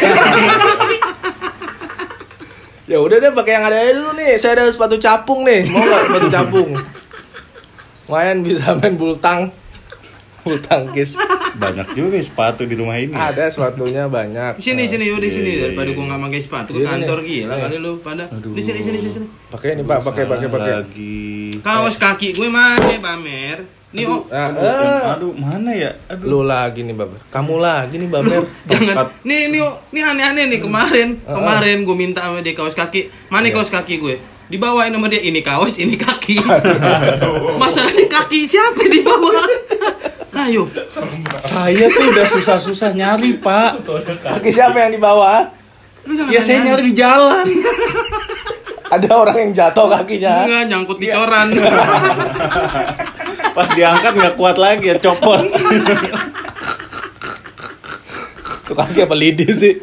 Ya 2.85 2.99
udah 2.99 3.17
deh 3.19 3.33
pakai 3.33 3.53
yang 3.55 3.65
ada 3.65 3.79
aja 3.79 3.93
dulu 3.95 4.11
nih. 4.15 4.37
Saya 4.37 4.59
ada 4.59 4.69
sepatu 4.69 4.99
capung 4.99 5.43
nih. 5.43 5.65
Mau 5.67 5.81
nggak 5.81 6.03
sepatu 6.05 6.29
capung? 6.29 6.71
Lumayan 8.05 8.39
bisa 8.45 8.77
main 8.77 8.95
bulu 8.95 9.17
tang. 9.17 9.49
Bulu 10.43 10.59
tangkis. 10.61 11.17
Banyak 11.53 11.95
juga 11.95 12.19
ya 12.19 12.23
sepatu 12.23 12.67
di 12.67 12.75
rumah 12.75 12.99
ini. 12.99 13.15
Ada 13.15 13.49
sepatunya 13.49 14.11
banyak. 14.11 14.59
Sini 14.59 14.85
sini 14.85 15.09
yuk 15.09 15.19
di 15.19 15.31
Iya, 15.31 15.33
sini 15.33 15.51
iya, 15.51 15.61
daripada 15.65 15.89
iya. 15.89 15.97
gue 15.97 16.05
nggak 16.05 16.21
pakai 16.21 16.41
sepatu 16.43 16.71
ke 16.71 16.79
Iya, 16.79 16.89
kantor 16.91 17.19
nih. 17.19 17.29
gila 17.31 17.55
kali 17.57 17.77
lu 17.79 17.93
pada. 17.99 18.25
Di 18.29 18.63
sini 18.63 18.81
sini 18.83 18.99
sini. 18.99 19.11
sini. 19.15 19.27
Pakai 19.49 19.69
ini 19.73 19.83
Pak, 19.83 19.99
pakai 20.03 20.25
pakai 20.27 20.49
pakai. 20.51 20.73
Lagi. 20.83 21.27
Kaos 21.63 21.97
kaki 21.97 22.29
gue 22.35 22.49
mana 22.51 22.77
pamer? 22.99 23.59
Nih 23.93 24.09
oh, 24.09 24.25
Nah, 24.25 24.49
Aduh, 24.49 24.65
eh, 24.65 25.03
aduh, 25.13 25.33
mana 25.37 25.71
ya? 25.71 25.93
Aduh. 26.09 26.25
lu 26.25 26.41
lagi 26.43 26.81
nih 26.81 26.97
Bapak. 26.97 27.29
Kamu 27.29 27.61
lagi 27.61 28.01
nih 28.01 28.09
Baper. 28.09 28.43
jangan. 28.65 29.13
Nih 29.23 29.53
nih 29.53 29.61
oh, 29.61 29.77
nih 29.93 30.03
aneh-aneh 30.03 30.45
nih 30.49 30.61
kemarin. 30.61 31.21
Kemarin 31.21 31.85
gue 31.85 31.93
minta 31.95 32.25
sama 32.25 32.41
dia 32.41 32.57
kaos 32.57 32.73
kaki. 32.73 33.13
Mana 33.29 33.47
Iya. 33.47 33.61
kaos 33.61 33.69
kaki 33.69 34.01
gue? 34.01 34.17
Dibawain 34.49 34.89
sama 34.89 35.09
dia 35.09 35.21
ini 35.21 35.41
kaos, 35.41 35.77
ini 35.77 35.97
kaki. 35.97 36.41
Masalahnya 37.57 38.05
kaki 38.07 38.45
siapa 38.45 38.81
yang 38.81 38.93
dibawa? 38.97 39.33
Ayo. 40.43 40.65
Saya 41.39 41.87
tuh 41.87 42.05
udah 42.09 42.27
susah-susah 42.27 42.93
nyari, 42.93 43.37
Pak. 43.37 43.85
Kaki 44.25 44.51
siapa 44.51 44.77
yang 44.81 44.97
dibawa? 44.97 45.53
Lu 46.09 46.17
jangan 46.17 46.33
Ya 46.33 46.41
saya 46.41 46.59
nyari 46.65 46.83
di 46.83 46.95
jalan. 46.97 47.47
Ada 48.93 49.09
orang 49.09 49.37
yang 49.39 49.53
jatuh 49.53 49.89
kakinya. 49.89 50.45
Enggak 50.45 50.65
nyangkut 50.69 50.99
Iya. 50.99 51.05
di 51.05 51.09
coran. 51.15 51.47
Pas 53.53 53.69
diangkat 53.73 54.13
nggak 54.17 54.35
kuat 54.41 54.57
lagi 54.57 54.89
ya 54.89 54.97
copot. 54.97 55.45
Tuh 58.63 58.79
kaki 58.79 59.05
apa 59.05 59.17
lidi 59.19 59.45
sih? 59.53 59.75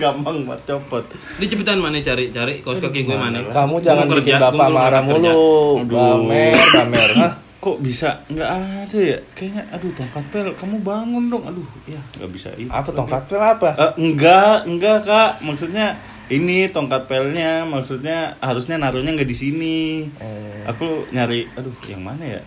Gampang 0.00 0.42
banget 0.42 0.74
copot. 0.74 1.04
Di 1.38 1.46
cepetan 1.46 1.78
mana 1.78 2.02
cari 2.02 2.34
cari 2.34 2.58
kaos 2.64 2.82
kaki 2.82 3.06
gue 3.06 3.14
mana? 3.14 3.46
Kamu 3.52 3.78
jangan 3.78 4.10
bikin 4.10 4.34
kerja, 4.34 4.34
gua 4.40 4.50
Bapak 4.50 4.68
marah 4.72 5.02
mulu. 5.06 5.84
Bamer, 5.86 6.56
Bamer. 6.74 7.10
Hah? 7.20 7.32
Kok 7.64 7.80
bisa 7.80 8.20
nggak 8.28 8.50
ada 8.50 8.98
ya? 9.00 9.18
Kayaknya 9.32 9.62
aduh 9.72 9.88
tongkat 9.96 10.24
pel, 10.28 10.52
kamu 10.52 10.84
bangun 10.84 11.32
dong. 11.32 11.48
Aduh, 11.48 11.64
ya 11.88 11.96
nggak 12.20 12.30
bisa 12.34 12.52
ini. 12.60 12.68
Apa 12.68 12.92
tongkat 12.92 13.24
pel 13.24 13.40
apa? 13.40 13.70
Eh, 13.72 13.92
enggak, 14.04 14.68
enggak 14.68 14.98
kak. 15.00 15.40
Maksudnya 15.40 15.96
ini 16.32 16.72
tongkat 16.72 17.04
pelnya, 17.04 17.68
maksudnya 17.68 18.40
harusnya 18.40 18.80
naruhnya 18.80 19.12
nggak 19.12 19.28
di 19.28 19.36
sini. 19.36 19.78
Oh. 20.20 20.70
Aku 20.72 21.08
nyari, 21.12 21.44
aduh, 21.52 21.74
yang 21.84 22.00
mana 22.00 22.24
ya? 22.24 22.40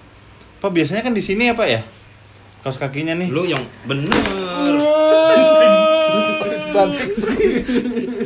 Pak 0.57 0.73
biasanya 0.73 1.05
kan 1.05 1.13
di 1.13 1.21
sini 1.21 1.49
ya 1.49 1.53
pak 1.53 1.67
ya? 1.69 1.81
Kaos 2.65 2.81
kakinya 2.81 3.13
nih. 3.13 3.29
Lu 3.29 3.45
yang 3.45 3.61
bener. 3.85 4.17
Cantik. 6.73 7.09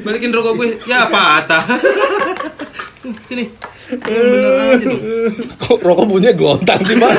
Balikin 0.03 0.31
rokok 0.31 0.53
gue. 0.55 0.67
Ya 0.87 1.11
patah. 1.11 1.63
Sini. 3.27 3.45
Yang 3.91 4.23
bener 4.23 4.51
aja 4.55 4.85
dong. 4.87 5.01
Kok 5.59 5.79
rokok 5.83 6.05
bunyinya 6.07 6.31
gelontang 6.31 6.81
sih, 6.87 6.95
Pak? 6.95 7.11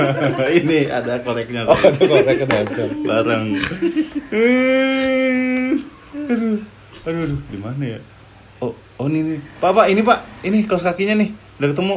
ini 0.60 0.84
ada 0.88 1.16
koreknya. 1.24 1.64
Oh, 1.64 1.76
ada 1.76 2.00
korek 2.00 2.44
nempel. 2.44 2.88
bareng. 3.08 3.44
Eh, 4.30 5.80
aduh, 6.28 6.60
aduh, 7.04 7.20
aduh, 7.26 7.40
di 7.48 7.58
mana 7.58 7.82
ya? 7.84 7.98
Oh, 8.60 8.72
oh 9.00 9.06
ini 9.08 9.36
nih. 9.36 9.40
Pak, 9.58 9.70
Pak, 9.72 9.86
ini 9.88 10.00
Pak, 10.04 10.18
ini 10.44 10.56
kaos 10.68 10.84
kakinya 10.84 11.16
nih, 11.16 11.32
udah 11.58 11.68
ketemu. 11.72 11.96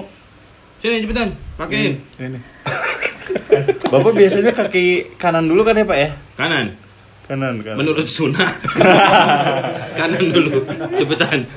Sini 0.80 1.00
cepetan. 1.00 1.30
Pakein. 1.56 1.96
Ini, 2.20 2.26
ini. 2.28 2.40
Bapak 3.94 4.12
biasanya 4.12 4.52
kaki 4.52 5.16
kanan 5.16 5.48
dulu 5.48 5.64
kan 5.64 5.80
ya 5.80 5.88
Pak 5.88 5.96
ya? 5.96 6.10
Kanan. 6.36 6.76
Kanan, 7.24 7.64
kanan. 7.64 7.78
Menurut 7.80 8.04
sunnah. 8.04 8.52
Kanan 10.00 10.28
dulu. 10.28 10.60
Cepetan. 11.00 11.48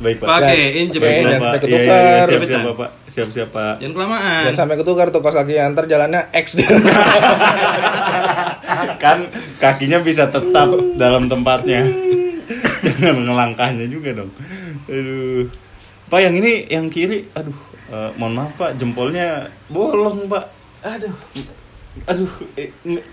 Baik 0.00 0.16
Pak. 0.16 0.28
Pakein 0.32 0.88
Eh, 0.88 0.88
cepetan. 0.88 1.12
jangan 1.28 1.40
Bapak, 1.44 1.52
sampai 1.60 1.68
iya, 1.68 1.76
iya, 1.76 1.84
ketukar. 1.84 2.00
siap-siap 2.00 2.40
Cepetan. 2.40 2.62
Bapak, 2.64 2.90
siap-siap 3.04 3.48
Pak. 3.52 3.74
Jangan 3.84 3.92
kelamaan. 4.00 4.42
Jangan 4.48 4.56
sampai 4.56 4.76
ketukar 4.80 5.06
tuh 5.12 5.20
kaos 5.20 5.36
kaki 5.36 5.54
antar 5.60 5.84
jalannya 5.84 6.20
X 6.32 6.46
dia. 6.56 6.68
kan 9.02 9.18
kakinya 9.60 9.98
bisa 10.00 10.32
tetap 10.32 10.72
dalam 10.96 11.28
tempatnya 11.28 11.84
jangan 12.82 13.24
ngelangkahnya 13.24 13.86
juga 13.86 14.10
dong 14.14 14.30
aduh 14.86 15.46
pak 16.06 16.20
yang 16.20 16.34
ini 16.34 16.66
yang 16.66 16.86
kiri 16.88 17.28
aduh 17.32 17.54
eh, 17.88 18.10
mohon 18.16 18.34
maaf 18.34 18.52
pak 18.54 18.74
jempolnya 18.76 19.46
bolong 19.66 20.26
pak 20.26 20.44
aduh 20.80 21.14
aduh 22.06 22.30
eh, 22.54 22.70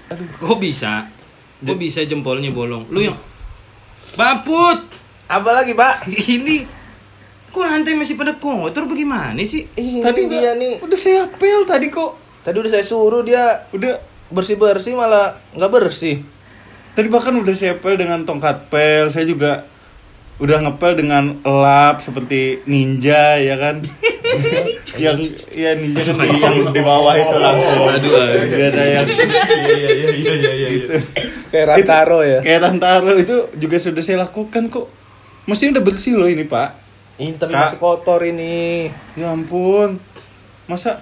aduh 0.08 0.28
Kok 0.38 0.58
bisa? 0.58 1.06
Kok 1.60 1.76
bisa 1.76 2.06
jempolnya 2.06 2.50
bolong? 2.50 2.86
Lu 2.88 3.02
yang 3.02 3.18
Baput. 4.14 4.80
Apa 5.28 5.50
lagi, 5.52 5.74
Pak? 5.74 6.08
Ini 6.30 6.64
kok 7.48 7.66
lantai 7.66 7.98
masih 7.98 8.14
pada 8.14 8.38
kotor 8.38 8.86
bagaimana 8.86 9.42
sih? 9.42 9.66
Ini 9.68 10.06
tadi 10.06 10.30
dia 10.30 10.54
udah- 10.54 10.56
nih. 10.56 10.76
udah 10.80 10.94
saya 10.94 11.26
apel 11.26 11.66
tadi 11.66 11.90
kok 11.90 12.14
Tadi 12.46 12.54
udah 12.54 12.70
saya 12.70 12.86
suruh 12.86 13.26
dia 13.26 13.42
udah 13.74 13.98
bersih-bersih 14.30 14.94
malah 14.94 15.36
nggak 15.52 15.72
bersih. 15.74 16.22
Tadi 16.98 17.14
bahkan 17.14 17.38
udah 17.38 17.54
saya 17.54 17.78
apel 17.78 17.94
dengan 17.94 18.26
tongkat 18.26 18.74
pel 18.74 19.14
saya 19.14 19.30
juga 19.30 19.70
udah 20.42 20.58
ngepel 20.66 20.98
dengan 20.98 21.42
lap 21.46 22.02
seperti 22.02 22.66
ninja 22.66 23.38
ya 23.38 23.58
kan? 23.58 23.86
Yang 24.98 25.46
ya 25.54 25.78
ninja 25.78 26.02
kan 26.10 26.18
di, 26.26 26.38
yang 26.42 26.58
di 26.74 26.82
bawah 26.82 27.14
itu 27.14 27.38
langsung. 27.38 27.90
Aduh, 27.90 28.12
biasa 28.50 28.82
yang 28.86 29.06
gitu. 30.74 30.94
Kayak 31.54 31.66
Rantaro 31.74 32.20
ya. 32.26 32.40
kayak 32.42 32.60
Rantaro 32.66 33.14
itu 33.18 33.50
juga 33.58 33.78
sudah 33.78 34.02
saya 34.02 34.26
lakukan 34.26 34.74
kok. 34.74 34.90
Mestinya 35.46 35.80
udah 35.80 35.86
bersih 35.86 36.14
loh 36.18 36.30
ini 36.30 36.46
pak. 36.46 36.70
Ini 37.18 37.34
tapi 37.38 37.54
masih 37.54 37.78
kotor 37.82 38.26
ini. 38.26 38.90
ya 39.18 39.34
ampun. 39.34 40.02
Masa 40.66 41.02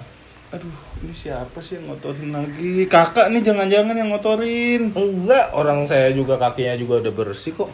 aduh 0.56 0.72
ini 0.98 1.12
siapa 1.12 1.58
sih 1.60 1.76
yang 1.76 1.92
ngotorin 1.92 2.32
lagi 2.32 2.84
kakak 2.86 3.28
nih 3.28 3.42
jangan-jangan 3.42 3.92
yang 3.92 4.08
ngotorin 4.08 4.88
Enggak, 4.90 5.52
orang 5.52 5.84
saya 5.84 6.08
juga 6.10 6.36
kakinya 6.36 6.74
juga 6.74 6.98
udah 6.98 7.12
bersih 7.14 7.52
kok. 7.52 7.68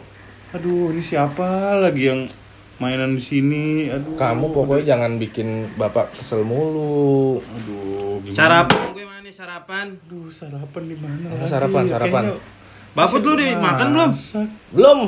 aduh 0.51 0.91
ini 0.91 0.99
siapa 0.99 1.47
lagi 1.75 2.03
yang 2.05 2.27
mainan 2.75 3.15
di 3.15 3.23
sini 3.23 3.65
aduh 3.87 4.13
Kamu 4.13 4.51
pokoknya 4.51 4.93
jangan 4.93 5.15
bikin 5.15 5.71
bapak 5.73 6.11
kesel 6.13 6.43
mulu. 6.43 7.39
aduh 7.39 8.19
gimana 8.21 8.35
Sarapan 8.35 8.79
gue 8.91 9.05
mana 9.05 9.29
sarapan? 9.31 9.85
aduh 9.97 10.27
sarapan 10.27 10.83
di 10.83 10.97
mana 10.97 11.25
Apa 11.25 11.37
lagi? 11.37 11.49
sarapan, 11.49 11.83
sarapan? 11.87 12.23
Kayaknya 12.27 12.51
Baput 12.93 13.21
lu 13.21 13.33
udah 13.33 13.47
makan 13.57 13.87
belum? 13.89 14.11
Belum. 14.69 14.99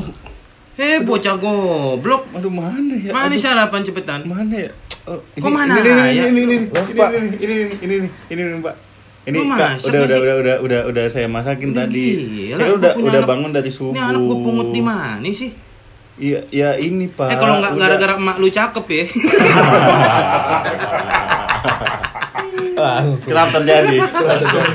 Hei 0.74 0.98
bocah 1.00 1.36
goblok. 1.36 2.24
aduh 2.32 2.50
mana 2.50 2.96
ya 2.96 3.12
Mana 3.12 3.29
Aduh, 3.29 3.38
sarapan 3.38 3.82
cepetan? 3.84 4.20
mana 4.24 4.55
ya 4.55 4.72
Oh, 5.06 5.22
Kok 5.38 5.50
mana 5.50 5.78
ini, 5.78 5.86
ini, 5.86 6.02
ya? 6.18 6.26
ini, 6.26 6.42
ini, 6.42 6.42
ini, 6.42 6.56
ini, 6.58 6.66
Pak. 6.66 7.10
ini, 7.14 7.28
ini, 7.38 7.56
ini, 7.78 7.96
ini, 8.26 8.44
ini, 9.26 9.38
Kak, 9.52 9.86
udah, 9.86 10.02
udah, 10.02 10.18
udah, 10.18 10.36
udah, 10.36 10.56
udah, 10.62 10.82
udah 10.90 11.06
saya 11.08 11.26
masakin 11.26 11.72
Udah 11.72 11.86
tadi. 11.86 12.06
gila, 12.26 12.56
Saya 12.56 12.70
gua 12.70 12.78
udah, 12.78 12.92
udah 13.00 13.12
anak- 13.16 13.30
bangun 13.30 13.52
dari 13.52 13.70
subuh. 13.70 13.94
Ini 13.94 14.02
anak 14.04 14.22
gue 14.24 14.38
pungut 14.40 14.70
di 14.70 14.82
mana 14.82 15.28
sih? 15.30 15.52
Iya, 16.16 16.40
ya 16.48 16.70
ini 16.76 17.06
pak. 17.08 17.28
Eh 17.28 17.36
kalau 17.36 17.60
nggak 17.60 17.74
gara-gara 17.76 18.14
emak 18.16 18.38
lu 18.40 18.48
cakep 18.48 18.86
ya. 18.88 19.06
Langsung. 22.76 23.30
Kerap 23.32 23.50
terjadi. 23.54 23.98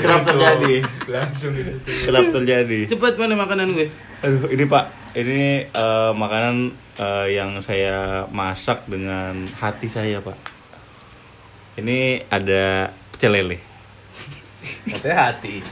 Kerap 0.00 0.22
terjadi. 0.22 0.74
Langsung 1.06 1.52
itu. 1.54 1.72
Kerap 2.06 2.26
terjadi. 2.30 2.80
Cepet 2.86 3.14
mana 3.16 3.34
makanan 3.36 3.72
gue? 3.72 3.88
Aduh, 4.20 4.48
ini 4.48 4.64
pak, 4.64 4.84
ini 5.14 5.42
eh, 5.66 6.10
makanan 6.12 6.70
eh, 7.00 7.26
yang 7.32 7.56
saya 7.60 8.28
masak 8.28 8.84
dengan 8.84 9.32
hati 9.56 9.88
saya 9.88 10.20
pak. 10.20 10.36
Ini 11.76 12.28
ada 12.28 12.92
pecel 13.10 13.32
lele. 13.32 13.56
Katanya 14.84 15.32
hati. 15.32 15.64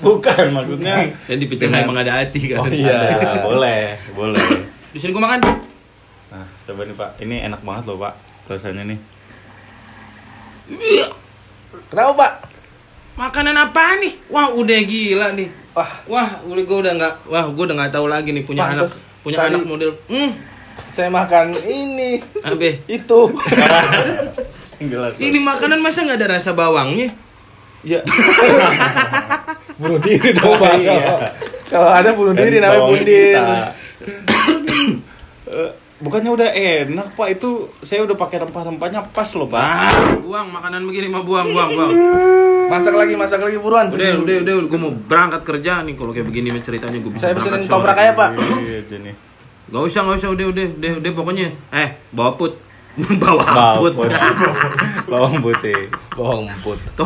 Bukan 0.00 0.50
maksudnya. 0.50 1.12
Dan 1.28 1.36
di 1.36 1.46
pecel 1.46 1.68
dengan- 1.68 1.84
emang 1.84 1.98
ada 2.00 2.24
hati 2.24 2.40
kan. 2.48 2.64
Oh, 2.64 2.66
iya. 2.66 2.96
Ada, 3.12 3.44
boleh, 3.44 3.84
boleh. 4.16 4.48
Di 4.88 4.98
sini 4.98 5.12
gue 5.12 5.20
makan. 5.20 5.40
Nah, 6.32 6.46
coba 6.64 6.80
nih 6.82 6.96
pak, 6.96 7.10
ini 7.20 7.36
enak 7.44 7.60
banget 7.60 7.84
loh 7.86 8.00
pak, 8.00 8.16
rasanya 8.48 8.88
nih. 8.88 8.96
Kenapa, 11.92 12.12
Pak? 12.16 12.32
Makanan 13.12 13.52
apa 13.54 14.00
nih? 14.00 14.16
Wah 14.32 14.48
udah 14.50 14.80
gila 14.80 15.36
nih. 15.36 15.48
Wah, 15.76 15.92
Wah, 16.08 16.28
udah 16.44 16.64
gue 16.64 16.78
udah 16.80 16.92
nggak, 16.96 17.14
wah 17.28 17.44
gue 17.44 17.64
udah 17.64 17.76
nggak 17.76 17.92
tahu 17.92 18.06
lagi 18.08 18.32
nih 18.32 18.44
punya 18.44 18.64
Pantes 18.64 19.00
anak, 19.00 19.20
punya 19.20 19.36
tadi- 19.36 19.52
anak 19.52 19.64
model. 19.64 19.90
Hmm, 20.08 20.30
saya 20.88 21.08
makan 21.08 21.56
ini. 21.64 22.22
abe. 22.44 22.84
Itu. 22.88 23.32
Ini 25.22 25.38
makanan 25.38 25.78
masa 25.78 26.02
nggak 26.02 26.18
ada 26.18 26.28
rasa 26.38 26.50
bawangnya? 26.52 27.12
Ya. 27.82 28.02
bunuh 29.80 29.98
diri 29.98 30.30
dong, 30.34 30.54
Pak. 30.58 30.72
Iya. 30.78 30.98
Kalau 31.66 31.90
ada 31.90 32.10
bunuh 32.14 32.34
diri 32.36 32.60
Dan 32.60 32.70
namanya 32.70 32.82
bundir. 32.86 33.34
Eh, 35.52 35.70
bukannya 36.02 36.30
udah 36.34 36.48
enak 36.50 37.14
pak 37.14 37.28
itu 37.38 37.70
saya 37.84 38.02
udah 38.02 38.18
pakai 38.18 38.42
rempah-rempahnya 38.42 39.06
pas 39.14 39.28
loh 39.38 39.46
pak. 39.46 39.62
Ah, 39.62 40.16
buang 40.18 40.48
makanan 40.50 40.82
begini 40.88 41.06
mah 41.12 41.22
buang, 41.22 41.52
buang, 41.54 41.70
buang. 41.76 41.92
Masak 42.72 42.96
lagi, 42.96 43.14
masak 43.14 43.40
lagi 43.44 43.60
buruan. 43.60 43.92
Udah, 43.92 44.18
udah, 44.24 44.36
udah, 44.42 44.54
gue 44.66 44.80
mau 44.80 44.92
berangkat 44.92 45.42
kerja 45.44 45.84
nih. 45.84 45.94
Kalau 45.94 46.10
kayak 46.10 46.26
begini 46.26 46.48
ceritanya 46.64 46.98
gue 46.98 47.12
bisa. 47.14 47.28
Saya 47.28 47.36
berangkat 47.36 47.68
pesenin 47.68 47.70
toprak 47.70 47.96
aja, 48.00 48.12
Pak. 48.16 48.30
Iya 48.34 48.76
aja 48.82 48.96
nih. 48.98 49.14
Gak 49.72 49.82
usah, 49.88 50.04
gak 50.04 50.20
usah, 50.20 50.30
udah, 50.36 50.46
udah, 50.52 50.66
udah, 50.68 50.92
udah, 51.00 51.12
pokoknya. 51.16 51.48
Eh, 51.72 51.96
bawa 52.12 52.36
put, 52.36 52.60
bawa 53.16 53.40
Bawang 53.80 53.80
put. 53.80 53.92
putih. 54.04 54.20
Bawang 55.08 55.36
putih. 55.40 55.80
Bohong 56.12 56.44
put. 56.60 56.76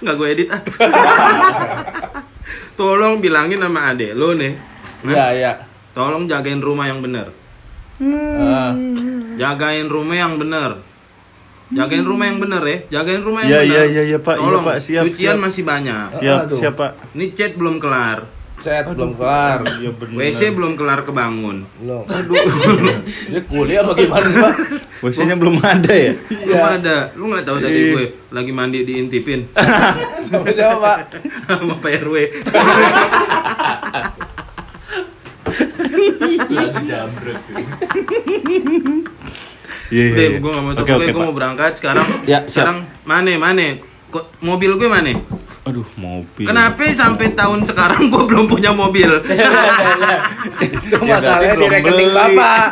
Nggak 0.00 0.14
gue 0.16 0.28
edit 0.32 0.48
ah. 0.48 0.60
Tolong 2.72 3.20
bilangin 3.20 3.60
sama 3.60 3.92
adek 3.92 4.16
lo 4.16 4.32
nih. 4.32 4.56
Iya, 5.04 5.26
iya. 5.36 5.52
Tolong 5.92 6.24
jagain 6.24 6.62
rumah 6.62 6.88
yang 6.88 7.04
bener. 7.04 7.28
Ah. 8.00 8.72
Jagain 9.36 9.88
rumah 9.90 10.16
yang 10.16 10.40
bener. 10.40 10.80
Jagain 11.70 12.06
rumah 12.06 12.26
yang 12.30 12.38
bener 12.40 12.62
ya. 12.64 12.78
Jagain 13.02 13.22
rumah 13.22 13.44
yang 13.44 13.50
Iya, 13.50 13.60
bener. 13.60 13.70
iya, 13.70 13.82
iya, 13.84 14.02
iya, 14.14 14.18
Pak. 14.22 14.36
Iya, 14.40 14.44
Tolong, 14.46 14.64
Pak. 14.64 14.76
Siap, 14.80 15.04
Cucian 15.10 15.36
siap. 15.36 15.44
masih 15.44 15.62
banyak. 15.66 16.06
Siap, 16.22 16.38
Aduh. 16.48 16.56
siap 16.56 16.74
pak. 16.78 16.90
Ini 17.18 17.24
chat 17.36 17.52
belum 17.58 17.76
kelar. 17.76 18.18
Saya 18.60 18.84
belum 18.84 19.16
kelar. 19.16 19.64
Iya 19.80 19.90
benar. 19.90 20.16
WC 20.20 20.40
belum 20.52 20.72
kelar 20.76 21.00
kebangun. 21.02 21.64
Belum. 21.76 22.04
Aduh. 22.04 22.36
Dia 23.32 23.40
kuliah 23.42 23.80
bagaimana 23.82 24.26
sih, 24.26 24.36
Pak? 24.36 24.54
WC-nya 25.00 25.32
belum 25.34 25.56
ada 25.58 25.88
ya? 25.90 26.12
Belum 26.28 26.60
ada. 26.60 26.96
Lu 27.16 27.24
nggak 27.26 27.40
tahu 27.42 27.56
tadi 27.58 27.72
Iya. 27.72 27.88
gue 27.90 28.04
lagi 28.30 28.52
mandi 28.52 28.84
diintipin 28.84 29.48
Sama 30.28 30.48
siapa, 30.50 30.76
Pak? 30.76 30.98
sama 31.48 31.74
Pak 31.76 31.90
RW. 32.04 32.16
Lagi 36.50 36.82
jambrut. 36.84 37.40
Iya, 39.90 40.04
iya, 40.06 40.26
iya. 40.28 40.38
gue 40.38 40.50
gak 40.50 40.62
mau 40.62 40.72
tahu. 40.72 40.84
Oke, 40.86 41.10
Gue 41.10 41.22
mau 41.24 41.34
berangkat 41.34 41.72
sekarang. 41.74 42.06
Ya, 42.22 42.46
siap. 42.46 42.62
sekarang 42.62 42.76
mana 43.02 43.30
mana? 43.34 43.80
Kok 44.10 44.24
mobil 44.40 44.70
gue 44.74 44.88
mana? 44.88 45.14
Aduh, 45.62 45.86
mobil. 45.94 46.42
Kenapa 46.42 46.82
sampai 46.90 47.30
tahun 47.30 47.62
sekarang 47.62 48.08
gue 48.08 48.22
belum 48.24 48.46
punya 48.46 48.72
mobil? 48.72 49.06
Itu 50.60 50.96
Ya, 51.00 51.16
masalahnya 51.16 51.54
di 51.54 51.66
rekening. 51.68 52.10
Bapak. 52.10 52.66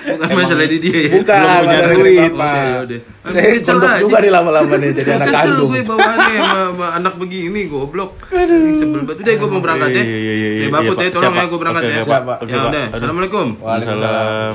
Bukan 0.00 0.28
masalah 0.34 0.66
di 0.66 0.78
dia. 0.78 0.98
ya? 0.98 1.10
Bukan, 1.14 1.40
Belum 1.40 1.56
punya 1.56 1.78
masalah 1.78 1.94
duit. 1.96 2.32
Bapak. 2.32 2.64
Udah. 2.82 3.00
Saya 3.22 3.48
aja. 3.54 3.98
juga 3.98 4.16
nih 4.18 4.30
lama-lama 4.30 4.74
nih 4.76 4.90
jadi 4.92 5.10
anak 5.14 5.28
kandung. 5.30 5.68
gue 5.70 5.80
bawaannya 5.82 6.36
sama, 6.36 6.60
sama 6.66 6.86
anak 6.96 7.14
begini 7.16 7.60
goblok. 7.66 8.12
Sebel 8.28 9.00
banget. 9.00 9.16
Udah 9.22 9.34
gue 9.36 9.48
mau 9.48 9.60
berangkat 9.60 9.88
ya. 9.90 10.02
Iya, 10.02 10.04
iya, 10.04 10.18
iya, 10.18 10.34
iya, 10.34 10.48
Nih, 10.50 10.60
iya, 10.60 10.68
Baput 10.70 10.96
Pak. 10.96 11.00
ya, 11.00 11.10
tolong 11.10 11.24
ya 11.24 11.38
Pak. 11.38 11.46
gue 11.46 11.58
berangkat 11.58 11.82
ya. 11.82 11.88
oke, 11.90 12.02
Siap, 12.02 12.22
Pak. 12.22 12.36
Oke, 12.40 12.50
Ya 12.50 12.56
Pak. 12.56 12.66
udah. 12.66 12.82
Aduh. 12.82 12.96
Assalamualaikum. 12.98 13.46
Waalaikumsalam. 13.56 14.54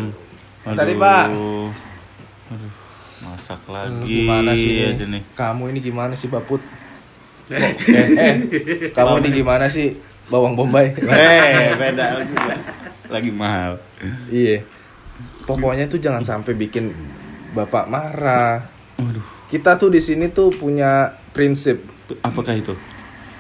Tadi, 0.68 0.94
Pak. 0.96 1.26
Aduh. 3.46 3.62
Aduh, 3.62 3.62
masak 3.62 3.62
Hmm, 3.62 3.74
lagi 4.02 4.10
Gimana 4.26 4.52
sih 4.54 4.72
ini? 4.72 4.90
aja 4.90 5.06
nih. 5.06 5.24
Kamu 5.36 5.64
ini 5.70 5.80
gimana 5.80 6.14
sih, 6.16 6.28
Baput? 6.28 6.62
eh, 7.46 7.62
eh, 8.18 8.36
kamu 8.90 9.22
ini 9.22 9.30
gimana 9.32 9.70
sih? 9.70 9.94
Bawang 10.26 10.58
bombay. 10.58 10.98
Eh, 11.06 11.78
beda 11.78 12.18
lagi. 12.18 12.34
Lagi 13.06 13.30
mahal. 13.30 13.78
Iya. 14.28 14.66
Pokoknya 15.46 15.86
tuh 15.86 16.02
jangan 16.02 16.26
sampai 16.26 16.58
bikin 16.58 16.90
Bapak 17.54 17.86
marah. 17.86 18.66
Waduh, 18.98 19.22
Kita 19.46 19.78
tuh 19.78 19.94
di 19.94 20.02
sini 20.02 20.28
tuh 20.28 20.50
punya 20.50 21.14
prinsip 21.32 21.86
apakah 22.20 22.58
itu? 22.58 22.74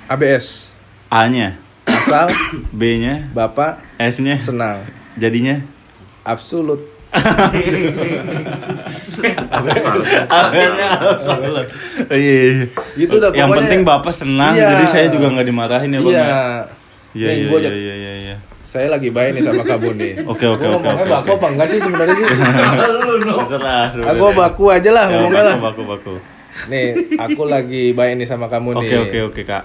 ABS. 0.05 0.77
A-nya, 1.09 1.57
Asal 1.83 2.29
B-nya, 2.69 3.33
Bapak 3.33 3.81
S-nya, 3.97 4.37
senang. 4.37 4.85
jadinya 5.15 5.65
Absolut. 6.21 6.81
Absolut. 9.49 10.05
Oh, 12.05 12.13
iya, 12.13 12.15
iya. 12.15 12.65
Gitu 12.95 13.15
dah, 13.15 13.29
Yang 13.31 13.49
penting 13.55 13.79
Bapak 13.81 14.11
senang, 14.11 14.51
Iya. 14.51 14.67
jadi 14.71 14.85
saya 14.85 15.05
juga 15.09 15.29
nggak 15.29 15.45
dimarahin 15.45 15.89
ya, 15.89 15.99
Bang. 15.99 16.07
Iya. 16.07 16.21
ya? 16.21 16.25
Iya, 17.15 17.27
Nih, 17.27 17.35
iya, 17.39 17.47
iya, 17.47 17.71
iya, 17.71 17.93
iya, 17.95 18.13
iya. 18.21 18.35
Saya 18.61 18.87
lagi 18.89 19.07
baik 19.07 19.33
nih 19.33 19.41
sama 19.41 19.63
kamu 19.63 19.89
nih. 19.95 20.11
Oke, 20.27 20.45
oke, 20.45 20.59
oke, 20.59 20.65
ngomongnya 20.83 21.05
baku 21.07 21.29
apa 21.33 21.45
enggak 21.47 21.67
sih 21.69 21.79
sebenarnya 21.79 22.15
sih? 22.17 22.25
Terserah. 22.27 23.85
Aku 24.11 24.23
baku 24.33 24.63
aja 24.69 24.89
lah 24.91 25.05
Ya, 25.05 25.09
ngomongnya 25.15 25.43
lah. 25.45 25.55
baku, 25.57 25.81
baku, 25.85 25.87
baku. 25.87 26.13
Nih, 26.67 26.95
aku 27.15 27.41
lagi 27.45 27.91
baik 27.91 28.15
nih 28.15 28.25
sama 28.25 28.47
kamu 28.47 28.73
nih. 28.73 28.79
Oke, 28.81 28.95
oke, 29.01 29.19
oke, 29.31 29.41
Kak. 29.43 29.63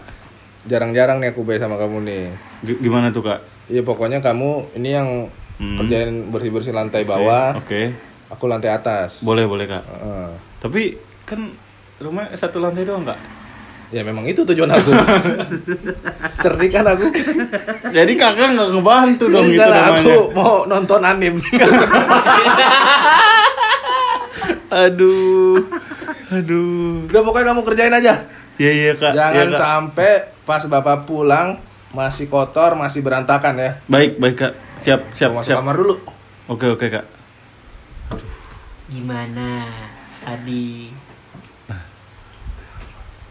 Jarang-jarang 0.62 1.18
nih 1.18 1.30
aku 1.30 1.42
baik 1.42 1.58
sama 1.58 1.74
kamu 1.74 1.96
nih. 2.02 2.22
G- 2.62 2.78
Gimana 2.78 3.10
tuh, 3.10 3.22
Kak? 3.24 3.40
Iya 3.66 3.82
pokoknya 3.82 4.18
kamu 4.18 4.76
ini 4.76 4.90
yang 4.90 5.08
Hmm. 5.56 5.76
kerjain 5.76 6.32
bersih-bersih 6.32 6.72
lantai 6.72 7.04
bawah, 7.04 7.52
Oke. 7.54 7.92
Aku 8.30 8.44
lantai 8.46 8.70
atas. 8.70 9.20
Boleh, 9.20 9.44
boleh, 9.44 9.66
Kak. 9.66 9.82
Heeh. 9.82 10.30
Tapi 10.58 10.82
kan 11.22 11.50
rumah 11.98 12.30
satu 12.32 12.56
lantai 12.56 12.82
doang, 12.82 13.02
Kak. 13.02 13.18
Ya 13.90 14.00
memang 14.00 14.22
itu 14.22 14.46
tujuan 14.46 14.70
aku. 14.70 14.90
Cerdik 16.42 16.70
kan 16.70 16.86
aku. 16.86 17.10
Jadi 17.90 18.12
kakak 18.14 18.54
nggak 18.54 18.70
ngebantu 18.70 19.26
dong 19.26 19.50
Enggak 19.50 19.66
gitu 19.66 19.66
lah, 19.68 19.82
namanya. 19.82 19.98
aku 19.98 20.14
mau 20.30 20.54
nonton 20.64 21.02
anim. 21.02 21.34
Aduh. 24.70 25.58
Aduh. 26.30 27.10
Udah 27.10 27.20
pokoknya 27.20 27.46
kamu 27.50 27.60
kerjain 27.66 27.90
aja. 27.92 28.14
Iya 28.54 28.70
iya 28.70 28.92
kak. 28.94 29.12
Jangan 29.12 29.34
Iya, 29.34 29.44
Kak. 29.50 29.58
sampai 29.58 30.10
pas 30.44 30.62
bapak 30.62 31.02
pulang 31.02 31.58
masih 31.90 32.30
kotor, 32.30 32.78
masih 32.78 33.02
berantakan 33.02 33.58
ya. 33.58 33.70
Baik 33.90 34.22
baik 34.22 34.36
kak. 34.38 34.52
Siap 34.78 35.10
siap 35.10 35.34
masuk 35.34 35.50
siap. 35.50 35.58
kamar 35.58 35.74
dulu. 35.74 35.94
Oke 36.46 36.66
oke 36.68 36.86
kak. 36.86 37.04
Gimana 38.90 39.70
tadi? 40.26 40.90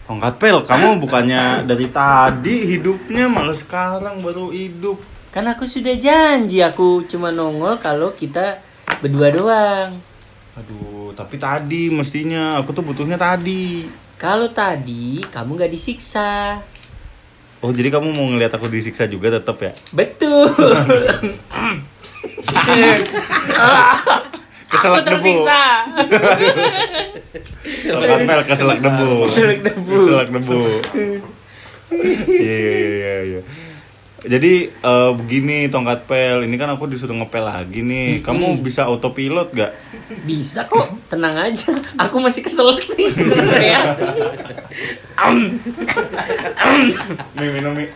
Tongkat 0.07 0.39
pel, 0.41 0.65
kamu 0.65 0.97
bukannya 1.03 1.67
dari 1.69 1.85
tadi 1.91 2.65
hidupnya 2.65 3.29
malah 3.29 3.53
sekarang 3.53 4.23
baru 4.23 4.49
hidup. 4.55 4.97
Kan 5.29 5.45
aku 5.45 5.69
sudah 5.69 5.93
janji 5.99 6.63
aku 6.65 7.05
cuma 7.05 7.29
nongol 7.29 7.77
kalau 7.77 8.09
kita 8.15 8.57
berdua 9.03 9.29
doang. 9.29 10.01
Aduh, 10.57 11.13
tapi 11.13 11.37
tadi 11.37 11.93
mestinya 11.93 12.57
aku 12.57 12.73
tuh 12.73 12.81
butuhnya 12.81 13.19
tadi. 13.19 13.85
Kalau 14.17 14.49
tadi 14.49 15.21
kamu 15.27 15.59
gak 15.59 15.75
disiksa. 15.75 16.63
Oh 17.59 17.75
jadi 17.75 17.91
kamu 17.91 18.15
mau 18.15 18.31
ngeliat 18.31 18.55
aku 18.55 18.71
disiksa 18.71 19.11
juga 19.11 19.35
tetap 19.37 19.59
ya? 19.61 19.75
Betul. 19.91 20.55
Keselak 24.69 25.01
aku 25.01 25.05
debu. 25.05 25.09
tersiksa. 25.09 25.61
Tongkat 27.89 28.19
pel 28.29 28.41
keselak 28.45 28.79
debu. 28.85 29.09
Keselak 29.25 29.59
debu. 29.65 29.93
Keselak 29.97 30.27
debu. 30.29 30.59
Iya 32.29 32.53
iya 32.53 32.71
iya 32.85 33.13
iya. 33.25 33.41
Jadi 34.19 34.53
eh, 34.67 35.11
begini 35.15 35.67
tongkat 35.67 36.03
pel, 36.03 36.43
ini 36.43 36.55
kan 36.55 36.67
aku 36.67 36.91
disuruh 36.91 37.15
ngepel 37.15 37.39
lagi 37.39 37.79
nih. 37.79 38.19
Kamu 38.19 38.59
bisa 38.59 38.83
autopilot 38.83 39.55
gak? 39.55 39.71
Bisa 40.27 40.65
kok, 40.65 40.91
tenang 41.07 41.39
aja. 41.39 41.71
Aku 41.95 42.19
masih 42.19 42.43
kesel 42.43 42.75
nih. 42.75 43.07
ya. 43.63 43.79
Mie 47.35 47.49
minum 47.51 47.71
mie. 47.71 47.91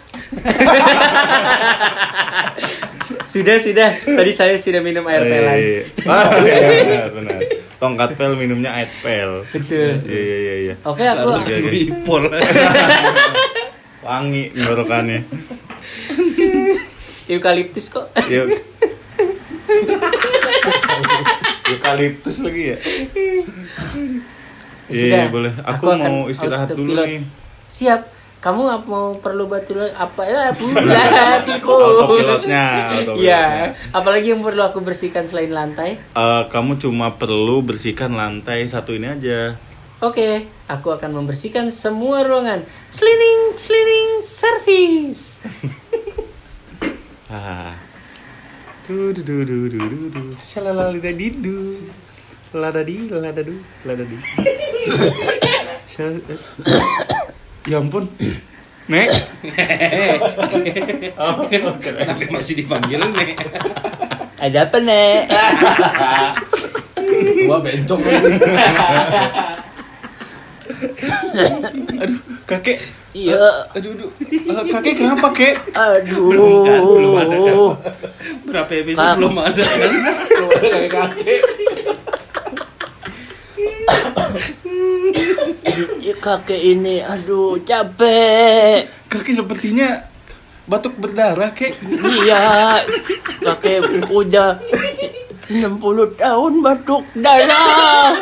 Sudah, 3.24 3.56
sudah. 3.60 3.92
Tadi 3.92 4.32
saya 4.32 4.56
sudah 4.56 4.80
minum 4.80 5.04
air 5.08 5.22
Oh, 5.22 5.28
iya, 5.28 5.34
pelan. 5.34 5.56
iya. 5.58 5.82
Ah, 6.08 6.24
iya, 6.40 6.56
benar, 6.84 7.08
benar. 7.12 7.40
Tongkat 7.80 8.10
pel 8.16 8.34
minumnya 8.36 8.72
air 8.74 8.90
pel. 9.04 9.44
Betul. 9.52 10.00
Iya, 10.08 10.22
iya, 10.22 10.38
iya, 10.40 10.56
iya. 10.56 10.74
Oke, 10.88 11.04
aku. 11.04 11.30
Ipol. 11.72 12.24
Wangi 14.04 14.52
ngorokannya. 14.52 15.20
Eukaliptus 17.38 17.90
kok. 17.90 18.10
Yuk. 18.30 18.50
Eukaliptus 21.74 22.44
lagi 22.44 22.76
ya? 22.76 22.78
Iya, 24.92 24.94
Sudah, 24.94 25.24
boleh. 25.32 25.54
Aku, 25.64 25.88
aku 25.90 25.96
mau 25.96 26.18
istirahat 26.30 26.70
dulu 26.76 26.92
autopilot. 26.94 27.08
nih. 27.10 27.22
Siap. 27.72 28.02
Kamu 28.44 28.68
mau 28.92 29.16
perlu 29.24 29.48
batu 29.48 29.80
apa 29.80 30.28
ya? 30.28 30.52
Tikus. 31.48 31.64
Autopilotnya, 31.64 32.92
autopilotnya. 32.92 33.16
Iya. 33.16 33.44
Apalagi 33.96 34.36
yang 34.36 34.44
perlu 34.44 34.68
aku 34.68 34.84
bersihkan 34.84 35.24
selain 35.24 35.48
lantai? 35.48 35.96
Eh, 35.96 36.44
kamu 36.52 36.76
cuma 36.76 37.16
perlu 37.16 37.64
bersihkan 37.64 38.12
lantai 38.12 38.68
satu 38.68 38.92
ini 38.92 39.16
aja. 39.16 39.56
Oke, 40.04 40.52
aku 40.68 40.92
akan 40.92 41.24
membersihkan 41.24 41.72
semua 41.72 42.28
ruangan. 42.28 42.68
Slining, 42.92 43.56
slining, 43.56 44.20
service. 44.20 45.40
Du 48.84 49.16
du 49.16 49.24
du 49.24 49.46
du 49.48 49.58
du 49.72 49.80
du 49.80 50.00
du. 50.12 50.24
Shalalalididu. 50.44 51.80
Ladadi 52.54 53.08
ladadu 53.10 53.56
ladadi. 53.88 54.18
Shal- 55.90 56.20
Ya 57.66 57.80
ampun. 57.80 58.10
Nek. 58.92 59.08
Oh, 61.16 61.48
oke. 61.48 61.56
Kenapa 61.80 62.28
masih 62.28 62.60
dipanggil 62.60 63.00
nih? 63.00 63.40
Ada 64.42 64.68
apa, 64.68 64.78
Nek? 64.84 65.24
Tua 67.48 67.58
bencong. 67.64 68.02
Aduh, 72.04 72.20
kakek. 72.44 72.84
Iya. 73.14 73.70
Aduh, 73.78 73.94
aduh. 73.94 74.10
Eh, 74.26 74.66
kakek 74.74 74.94
kenapa, 74.98 75.30
Kek? 75.38 75.56
Aduh. 75.78 76.34
Belum 76.34 76.52
kan, 76.66 76.80
belum 76.82 77.14
ada 77.14 77.38
kan. 77.38 77.56
Berapa 78.42 78.72
episode 78.74 79.06
Kak. 79.06 79.16
belum 79.22 79.36
ada 79.38 79.64
kan? 79.64 79.92
Belum 80.34 80.50
ada 80.50 80.80
kakek. 80.90 81.42
Ya, 86.04 86.14
kakek 86.18 86.62
ini, 86.62 87.06
aduh, 87.06 87.62
capek. 87.62 88.90
Kakek 89.08 89.34
sepertinya 89.38 90.10
batuk 90.66 90.98
berdarah, 90.98 91.54
Kek. 91.54 91.78
Iya, 91.86 92.82
kakek 93.46 94.10
udah 94.10 94.58
60 95.54 96.18
tahun 96.18 96.54
batuk 96.66 97.06
darah. 97.14 98.18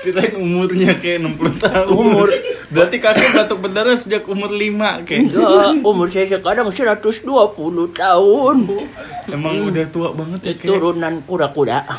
Kirain 0.00 0.32
umurnya 0.32 0.96
kayak 0.96 1.28
60 1.28 1.60
tahun. 1.60 1.92
Umur. 1.92 2.28
Berarti 2.72 2.96
kakek 2.96 3.36
batuk 3.36 3.58
berdarah 3.60 3.92
sejak 3.94 4.24
umur 4.24 4.48
5, 4.48 5.04
Kek. 5.04 5.28
Enggak, 5.28 5.84
umur 5.84 6.08
saya 6.08 6.26
sekarang 6.30 6.72
120 6.72 7.20
tahun. 7.92 8.56
Emang 9.28 9.54
udah 9.68 9.84
tua 9.92 10.08
banget 10.16 10.40
ya, 10.40 10.54
Kek. 10.56 10.66
Turunan 10.72 11.20
kura-kura. 11.28 11.84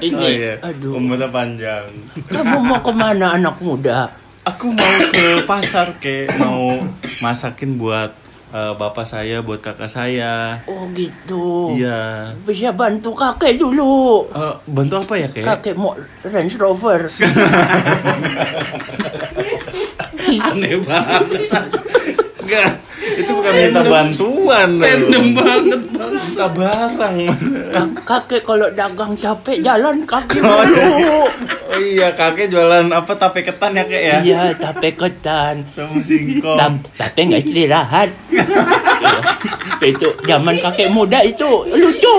Ini, 0.00 0.16
Oh 0.16 0.28
iya, 0.28 0.54
aduh. 0.60 0.96
umurnya 0.96 1.28
panjang. 1.28 1.88
Kamu 2.28 2.56
mau 2.60 2.80
ke 2.80 2.92
mana 2.92 3.36
anak 3.36 3.56
muda? 3.60 4.08
Aku 4.44 4.72
mau 4.72 4.96
ke 5.12 5.44
pasar 5.44 5.96
kayak 6.00 6.40
mau 6.40 6.80
masakin 7.20 7.76
buat 7.76 8.12
eh, 8.50 8.72
bapak 8.72 9.04
saya, 9.04 9.40
buat 9.40 9.58
kakak 9.58 9.86
saya. 9.86 10.58
Oh 10.64 10.86
gitu. 10.90 11.72
Iya. 11.72 12.34
Bisa 12.40 12.70
bantu 12.70 13.12
kakek 13.12 13.56
dulu. 13.56 14.26
Eh, 14.28 14.54
bantu 14.66 14.94
apa 14.98 15.14
ya 15.16 15.28
kayak? 15.28 15.46
Kakek 15.56 15.74
mau 15.74 15.94
Range 16.22 16.54
Rover. 16.56 17.00
Aneh 20.42 20.76
banget. 20.80 21.42
Enggak, 22.40 22.70
itu 23.16 23.30
bukan 23.30 23.52
minta 23.52 23.82
bantuan. 23.84 24.68
loh. 24.72 24.84
Random 24.84 25.26
banget 25.32 25.80
bang. 25.88 26.12
Minta 26.12 26.46
barang. 26.48 27.16
Ka- 27.70 27.94
kakek 28.04 28.42
kalau 28.42 28.66
dagang 28.70 29.14
capek 29.14 29.58
jalan 29.60 30.02
kaki 30.04 30.38
Oh, 30.40 30.62
dulu. 30.64 31.18
Iya, 31.80 32.12
kakek 32.12 32.46
jualan 32.48 32.86
apa 32.90 33.12
tape 33.14 33.40
ketan 33.40 33.72
ya 33.72 33.84
kek 33.84 34.02
ya? 34.02 34.16
Iya, 34.20 34.40
tape 34.54 34.92
ketan. 34.92 35.64
Sama 35.66 35.96
singkong. 36.00 36.54
Tam- 36.54 36.84
Tapi 36.94 37.20
nggak 37.26 37.42
istirahat. 37.42 38.08
Iya. 38.28 38.44
itu 39.82 40.12
zaman 40.22 40.56
kakek 40.56 40.92
muda 40.92 41.24
itu 41.24 41.48
lucu. 41.66 42.16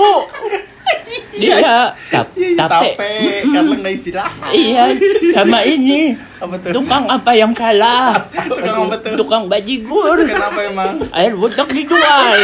Dia 1.32 1.62
tap, 2.04 2.26
Iya, 2.34 2.58
tape. 2.60 2.90
tape, 2.92 3.12
karena 3.46 3.74
nggak 3.76 3.94
istirahat. 3.96 4.50
Iya, 4.52 4.84
sama 5.32 5.58
ini. 5.62 6.18
Apa 6.36 6.58
tuh? 6.58 6.70
Tukang 6.74 7.04
apa 7.06 7.30
yang 7.32 7.52
salah? 7.52 8.18
Tukang 8.44 8.76
apa 8.82 8.96
tuh? 8.98 9.14
Tukang 9.16 9.42
bajigur. 9.46 10.18
Kenapa 10.20 10.58
emang? 10.60 10.94
Air 11.12 11.32
butek 11.32 11.70
dijual. 11.70 12.34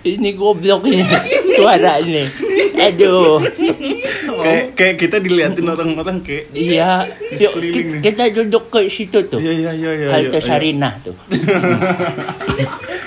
Ini 0.00 0.32
goblok 0.32 0.84
ini 0.86 1.04
suara 1.54 2.00
ini. 2.00 2.24
Aduh. 2.74 3.44
Kayak 4.40 4.64
kayak 4.76 4.94
kita 4.98 5.16
diliatin 5.20 5.66
orang-orang 5.68 6.16
kayak 6.24 6.44
Iya. 6.56 7.06
Yuk, 7.36 7.52
kita 8.00 8.24
duduk 8.34 8.72
ke 8.72 8.88
situ 8.88 9.18
tuh. 9.28 9.38
Iya 9.38 9.52
iya 9.52 9.70
iya 9.76 9.90
iya. 9.94 10.08
Halte 10.12 10.38
iya. 10.40 10.46
Sarinah 10.46 10.94
tuh. 11.04 11.16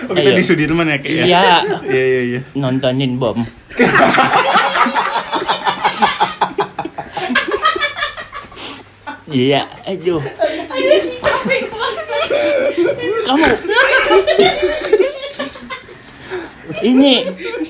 Oh, 0.04 0.12
kita 0.12 0.36
Ayo. 0.36 0.40
di 0.40 0.44
Sudirman 0.44 0.92
ya 0.92 1.00
kayak 1.00 1.16
ya? 1.16 1.24
Iya. 1.24 1.56
Iya 1.88 2.04
iya 2.04 2.22
iya. 2.28 2.42
Nontonin 2.60 3.16
bom. 3.16 3.40
Iya, 9.34 9.66
aduh. 9.88 10.22
Kamu 13.24 13.46
Ini 16.84 17.14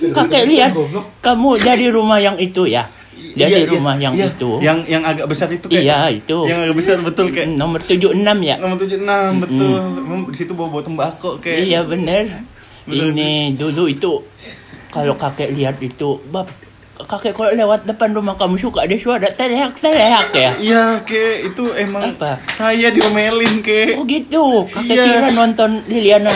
kakek 0.09 0.43
lihat 0.49 0.73
kamu 1.21 1.49
dari 1.61 1.87
rumah 1.93 2.17
yang 2.17 2.35
itu 2.41 2.65
ya. 2.65 2.89
Dari 3.33 3.49
Iya, 3.49 3.65
iya, 3.65 3.69
rumah 3.69 3.95
yang 3.97 4.13
iya. 4.13 4.29
itu. 4.29 4.49
Yang 4.61 4.79
yang 4.85 5.03
agak 5.03 5.25
besar 5.25 5.49
itu 5.49 5.65
kayak. 5.65 5.81
Iya, 5.81 5.99
itu. 6.13 6.37
Yang 6.45 6.59
agak 6.69 6.75
besar 6.77 6.95
betul 7.01 7.25
kayak. 7.33 7.49
Nomor 7.57 7.79
76 7.81 8.13
ya? 8.45 8.55
Nomor 8.61 8.77
76 8.77 9.41
betul. 9.41 9.77
Emang 9.97 10.19
di 10.29 10.37
situ 10.37 10.51
bawa 10.53 10.69
bawa 10.69 10.83
tembakau 10.85 11.31
kayak. 11.41 11.59
Iya 11.65 11.79
bener. 11.81 12.23
Betul. 12.85 13.15
Ini 13.15 13.57
dulu 13.57 13.83
itu 13.89 14.11
kalau 14.93 15.17
kakek 15.17 15.49
lihat 15.57 15.81
itu, 15.81 16.21
bab 16.29 16.45
kakek 16.93 17.33
kalau 17.33 17.51
lewat 17.51 17.83
depan 17.83 18.13
rumah 18.13 18.37
kamu 18.37 18.55
suka 18.55 18.85
ada 18.85 18.93
suara 18.93 19.25
teriak-teriak 19.27 20.27
ya. 20.31 20.51
Iya, 20.55 20.83
kayak 21.01 21.35
itu 21.49 21.63
emang 21.73 22.13
Apa? 22.13 22.37
saya 22.47 22.93
diomelin 22.93 23.59
kayak. 23.59 23.97
Oh 23.97 24.05
gitu, 24.05 24.45
kakek 24.69 24.93
Iya. 24.93 25.03
kira 25.03 25.29
nonton 25.33 25.81
Liliana 25.89 26.29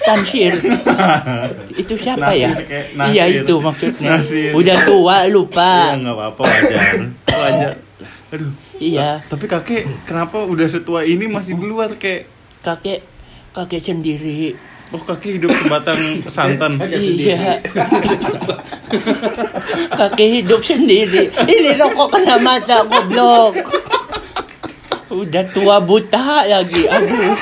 Tansir. 0.00 0.54
itu 1.82 1.94
siapa 1.98 2.30
Nasir, 2.30 2.38
ya? 2.38 2.50
Nasir. 2.94 3.10
Iya 3.10 3.24
itu 3.42 3.54
maksudnya. 3.58 4.08
Nasir. 4.14 4.50
Udah 4.54 4.76
tua 4.86 5.16
lupa. 5.26 5.98
nggak 5.98 6.14
apa-apa 6.14 6.42
wajar. 6.46 6.86
Wajar. 7.26 7.74
Aduh. 8.30 8.52
Iya, 8.76 9.24
Tapi 9.24 9.48
kakek 9.48 9.82
kenapa 10.04 10.44
udah 10.44 10.68
setua 10.68 11.02
ini 11.02 11.26
masih 11.26 11.56
di 11.56 11.64
luar 11.64 11.96
kayak? 11.96 12.30
kakek 12.62 13.00
kakek 13.50 13.82
sendiri. 13.82 14.54
Oh 14.94 15.02
kakek 15.02 15.42
hidup 15.42 15.50
sebatang 15.50 15.98
santan. 16.34 16.78
Iya. 16.78 17.58
Kakek 19.98 20.28
hidup 20.42 20.62
sendiri. 20.62 21.26
Ini 21.32 21.74
rokok 21.74 22.14
kena 22.14 22.38
mata 22.38 22.86
goblok. 22.86 23.58
Udah 25.10 25.44
tua 25.50 25.82
buta 25.82 26.46
lagi. 26.46 26.86
Aduh. 26.86 27.34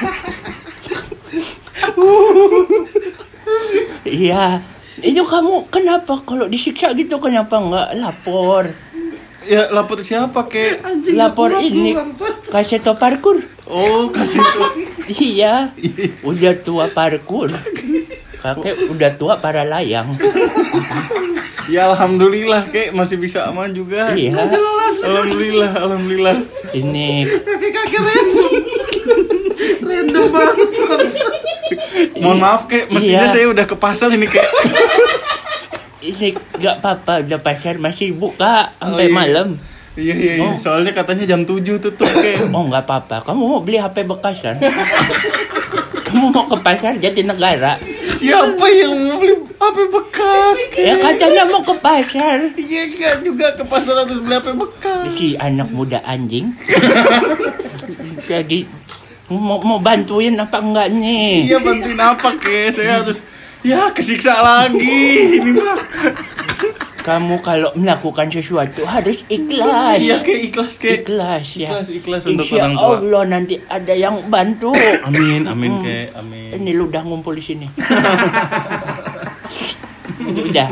Iya. 4.08 4.64
Itu 5.04 5.28
kamu 5.28 5.68
kenapa 5.68 6.24
kalau 6.24 6.48
disiksa 6.48 6.96
gitu 6.96 7.20
kenapa 7.20 7.60
nggak 7.60 7.88
lapor? 8.00 8.72
Ya 9.44 9.68
lapor 9.68 10.00
siapa 10.00 10.48
kek? 10.48 10.80
Lapor 11.12 11.60
ini 11.60 11.92
kaseto 12.48 12.96
parkur. 12.96 13.44
Oh 13.68 14.08
kasih 14.08 14.40
tuh. 14.40 14.70
Iya. 15.04 15.76
Udah 16.24 16.56
tua 16.56 16.88
parkur. 16.88 17.52
Kakek 18.40 18.88
udah 18.88 19.10
tua 19.16 19.36
para 19.36 19.64
layang. 19.64 20.16
Ya 21.68 21.88
alhamdulillah 21.88 22.68
kek 22.68 22.92
masih 22.92 23.20
bisa 23.20 23.44
aman 23.44 23.72
juga. 23.72 24.12
Iya. 24.12 24.48
Alhamdulillah, 25.04 25.72
alhamdulillah. 25.76 26.36
Ini 26.72 27.28
Kakek 27.44 28.00
random. 28.00 28.52
Random 29.84 30.24
banget 30.32 30.68
bang. 30.72 31.00
Mohon 32.16 32.38
maaf 32.40 32.62
kek, 32.64 32.88
mestinya 32.88 33.28
Iya. 33.28 33.32
saya 33.32 33.46
udah 33.48 33.64
ke 33.64 33.76
pasar 33.76 34.08
ini 34.08 34.24
kek. 34.24 34.44
ini 36.04 36.28
nggak 36.54 36.76
apa-apa 36.78 37.24
udah 37.24 37.40
pasar 37.40 37.80
masih 37.80 38.12
buka 38.12 38.68
sampai 38.76 39.06
Oh, 39.06 39.08
iya. 39.08 39.14
malam. 39.14 39.48
Iya 39.94 40.14
iya 40.14 40.32
iya. 40.36 40.44
Oh. 40.44 40.54
Soalnya 40.58 40.90
katanya 40.90 41.24
jam 41.24 41.42
7 41.42 41.64
tutup 41.78 42.04
kek. 42.04 42.50
Oh 42.50 42.64
nggak 42.64 42.84
apa-apa. 42.84 43.22
Kamu 43.22 43.42
mau 43.46 43.60
beli 43.60 43.78
HP 43.78 44.04
bekas 44.04 44.42
kan? 44.42 44.58
Kamu 46.04 46.28
mau 46.28 46.44
ke 46.44 46.58
pasar 46.60 46.98
Jatinegara? 46.98 47.78
Siapa 48.04 48.66
yang 48.68 48.90
mau 49.06 49.16
beli 49.16 49.34
HP 49.38 49.76
bekas? 49.88 50.56
Ya 50.74 50.94
katanya 50.98 51.42
mau 51.46 51.62
ke 51.62 51.74
pasar. 51.78 52.38
Iya 52.52 52.80
enggak 52.86 53.14
juga 53.22 53.46
ke 53.54 53.64
pasar 53.64 53.94
harus 53.96 54.18
beli 54.18 54.34
HP 54.34 54.48
bekas. 54.52 55.08
Si 55.10 55.38
anak 55.38 55.70
muda 55.70 56.02
anjing. 56.02 56.50
Jadi 58.24 58.66
mau, 59.28 59.60
mau 59.60 59.78
bantuin 59.78 60.34
apa 60.34 60.58
enggak 60.58 60.88
nih? 60.90 61.46
Iya 61.46 61.58
bantuin 61.60 61.98
apa 61.98 62.28
ke? 62.34 62.70
Saya 62.70 62.98
harus 62.98 63.22
ya 63.64 63.88
kesiksa 63.96 64.44
lagi 64.44 65.40
ini 65.40 65.56
mah. 65.56 65.80
Kamu 67.04 67.44
kalau 67.44 67.68
melakukan 67.76 68.32
sesuatu 68.32 68.80
harus 68.88 69.20
ikhlas. 69.28 70.00
Iya 70.00 70.24
ke 70.24 70.48
ikhlas 70.48 70.80
ke. 70.80 71.04
Ikhlas 71.04 71.52
ya. 71.52 71.68
Ikhlas, 71.68 71.88
ikhlas 71.92 72.22
untuk 72.24 72.48
Insya 72.48 72.64
orang 72.64 72.74
tua. 72.76 72.88
Allah 72.96 73.22
nanti 73.28 73.54
ada 73.68 73.92
yang 73.92 74.24
bantu. 74.32 74.72
Amin 75.08 75.44
amin 75.44 75.84
ke 75.84 75.96
amin. 76.16 76.56
Ini 76.60 76.70
lu 76.72 76.88
udah 76.88 77.04
ngumpul 77.04 77.36
di 77.36 77.44
sini. 77.44 77.66
udah. 80.48 80.68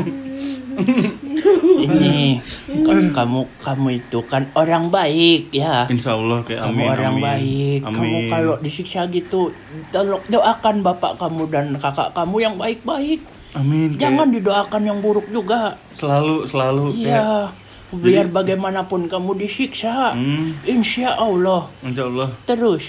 Ini 1.75 2.39
ka- 2.79 3.11
kamu 3.15 3.39
kamu 3.59 3.87
itu 3.93 4.19
kan 4.23 4.47
orang 4.53 4.87
baik 4.87 5.51
ya. 5.51 5.83
Insya 5.85 6.13
Allah 6.13 6.39
ke 6.41 6.55
Kamu 6.55 6.71
amin. 6.73 6.87
orang 6.89 7.13
amin. 7.13 7.23
baik. 7.23 7.79
Amin. 7.83 7.97
Kamu 7.99 8.17
kalau 8.29 8.55
disiksa 8.57 9.05
gitu, 9.07 9.51
tolong 9.89 10.23
doakan 10.25 10.75
bapak 10.81 11.17
kamu 11.17 11.43
dan 11.47 11.65
kakak 11.75 12.11
kamu 12.11 12.35
yang 12.41 12.55
baik-baik. 12.55 13.19
Amin. 13.53 13.93
Ke. 13.93 14.01
Jangan 14.01 14.27
didoakan 14.29 14.81
yang 14.83 14.99
buruk 14.99 15.27
juga. 15.27 15.75
selalu 15.91 16.43
selalu 16.43 16.83
ke. 16.95 17.05
Iya. 17.05 17.51
Biar 17.93 18.25
bagaimanapun 18.25 19.05
kamu 19.05 19.37
disiksa, 19.37 20.17
Hmm. 20.17 20.57
insya 20.63 21.13
Allah. 21.13 21.69
Insya 21.79 22.09
Allah. 22.09 22.25
Terus, 22.43 22.81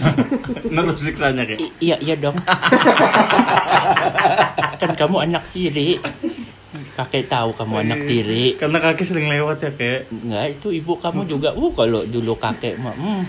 Terus 0.68 0.98
siksanya. 1.00 1.48
I- 1.48 1.72
iya 1.80 1.96
iya 1.96 2.12
dong. 2.14 2.36
kan 4.76 4.92
kamu 4.92 5.16
anak 5.24 5.44
tiri. 5.50 5.96
Kakek 6.92 7.24
tahu 7.28 7.56
kamu 7.56 7.74
anak 7.88 8.00
tiri. 8.04 8.44
Karena 8.60 8.78
kaki 8.80 9.02
sering 9.08 9.26
lewat 9.32 9.64
ya 9.64 9.70
ke. 9.72 10.04
Enggak, 10.12 10.60
itu 10.60 10.68
ibu 10.76 10.92
kamu 11.00 11.24
juga. 11.24 11.56
Uh, 11.56 11.72
kalau 11.72 12.04
dulu 12.04 12.36
kakek 12.36 12.76
mah, 12.76 12.92
hmm. 12.92 13.22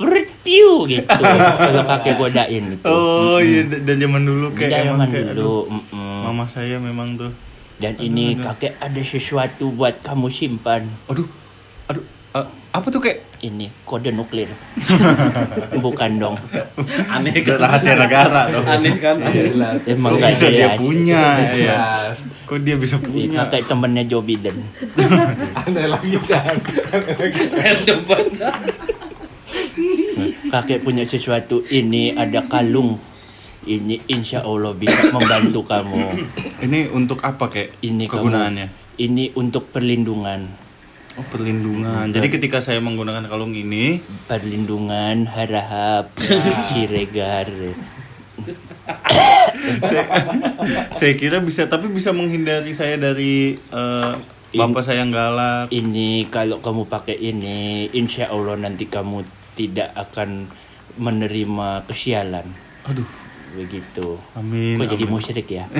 Review 0.10 0.88
gitu. 0.88 1.20
Kalau 1.58 1.82
kakek 1.84 2.14
godain 2.16 2.64
itu. 2.78 2.86
Oh 2.88 3.38
iya 3.42 3.66
dan 3.68 3.96
zaman 4.00 4.22
dulu 4.24 4.54
kayak 4.56 4.86
emang 4.86 5.04
zaman 5.04 5.08
kayak 5.12 5.26
dulu. 5.36 5.68
aduh, 5.68 6.22
mama 6.24 6.44
saya 6.48 6.78
memang 6.80 7.18
tuh. 7.20 7.32
Dan 7.80 7.96
ini 7.96 8.36
kakek 8.36 8.76
ada 8.80 9.02
sesuatu 9.02 9.72
buat 9.72 10.00
kamu 10.04 10.28
simpan. 10.32 10.88
Aduh. 11.08 11.28
Aduh. 11.88 12.19
Apa 12.70 12.86
tuh 12.86 13.00
kayak 13.00 13.18
Ini 13.40 13.72
kode 13.82 14.12
nuklir. 14.12 14.52
Bukan 15.84 16.10
dong. 16.16 16.36
Aneh 17.08 17.32
Udah 17.40 17.56
rahasia 17.58 17.96
negara 17.96 18.46
dong. 18.46 18.62
Aneh 18.62 19.00
kan? 19.00 19.16
Jelas. 19.26 19.80
Emang 19.88 20.12
Kok 20.12 20.18
nggak 20.20 20.30
bisa 20.30 20.46
dia 20.46 20.58
jelas. 20.60 20.76
punya 20.76 21.24
ya? 21.50 21.78
Kok 22.44 22.58
dia 22.60 22.76
bisa 22.76 22.94
Ini 22.94 23.06
punya? 23.06 23.38
kakek 23.42 23.62
temennya 23.64 24.04
Joe 24.04 24.20
Biden. 24.20 24.60
Aneh 25.64 25.86
lagi 25.88 26.20
kan. 26.22 26.52
Aneh 26.92 27.14
lagi. 27.16 27.42
Kakek 30.46 30.80
punya 30.80 31.04
sesuatu. 31.04 31.64
Ini 31.64 32.12
ada 32.14 32.44
kalung. 32.44 33.00
Ini 33.60 34.04
insya 34.06 34.40
Allah 34.40 34.72
bisa 34.72 35.10
membantu 35.10 35.64
kamu. 35.64 36.04
Ini 36.60 36.92
untuk 36.92 37.20
apa 37.20 37.48
kayak 37.48 37.80
Ini 37.80 38.04
kamu- 38.04 38.12
kegunaannya? 38.20 38.66
Ini 38.96 39.32
untuk 39.32 39.68
perlindungan. 39.68 40.68
Oh 41.12 41.26
perlindungan. 41.26 42.06
Jadi 42.08 42.28
ketika 42.30 42.62
saya 42.62 42.78
menggunakan 42.78 43.26
kalung 43.26 43.50
ini, 43.50 43.98
Perlindungan 44.24 45.26
harahap 45.26 46.14
siregar. 46.70 47.50
saya, 49.84 50.04
saya 50.90 51.12
kira 51.14 51.38
bisa, 51.38 51.66
tapi 51.66 51.86
bisa 51.86 52.10
menghindari 52.10 52.70
saya 52.72 52.94
dari 52.94 53.52
eh, 53.54 54.12
bapak 54.52 54.82
saya 54.82 55.02
yang 55.02 55.10
galak. 55.10 55.68
Ini 55.68 56.30
kalau 56.30 56.58
kamu 56.58 56.86
pakai 56.86 57.16
ini, 57.16 57.90
insya 57.90 58.30
Allah 58.30 58.54
nanti 58.56 58.86
kamu 58.86 59.26
tidak 59.54 59.90
akan 59.92 60.46
menerima 60.94 61.84
kesialan. 61.84 62.46
Aduh, 62.86 63.06
Begitu. 63.50 64.14
amin. 64.32 64.78
Kok 64.78 64.88
jadi 64.88 65.04
amin. 65.04 65.12
musyrik 65.12 65.48
ya? 65.50 65.66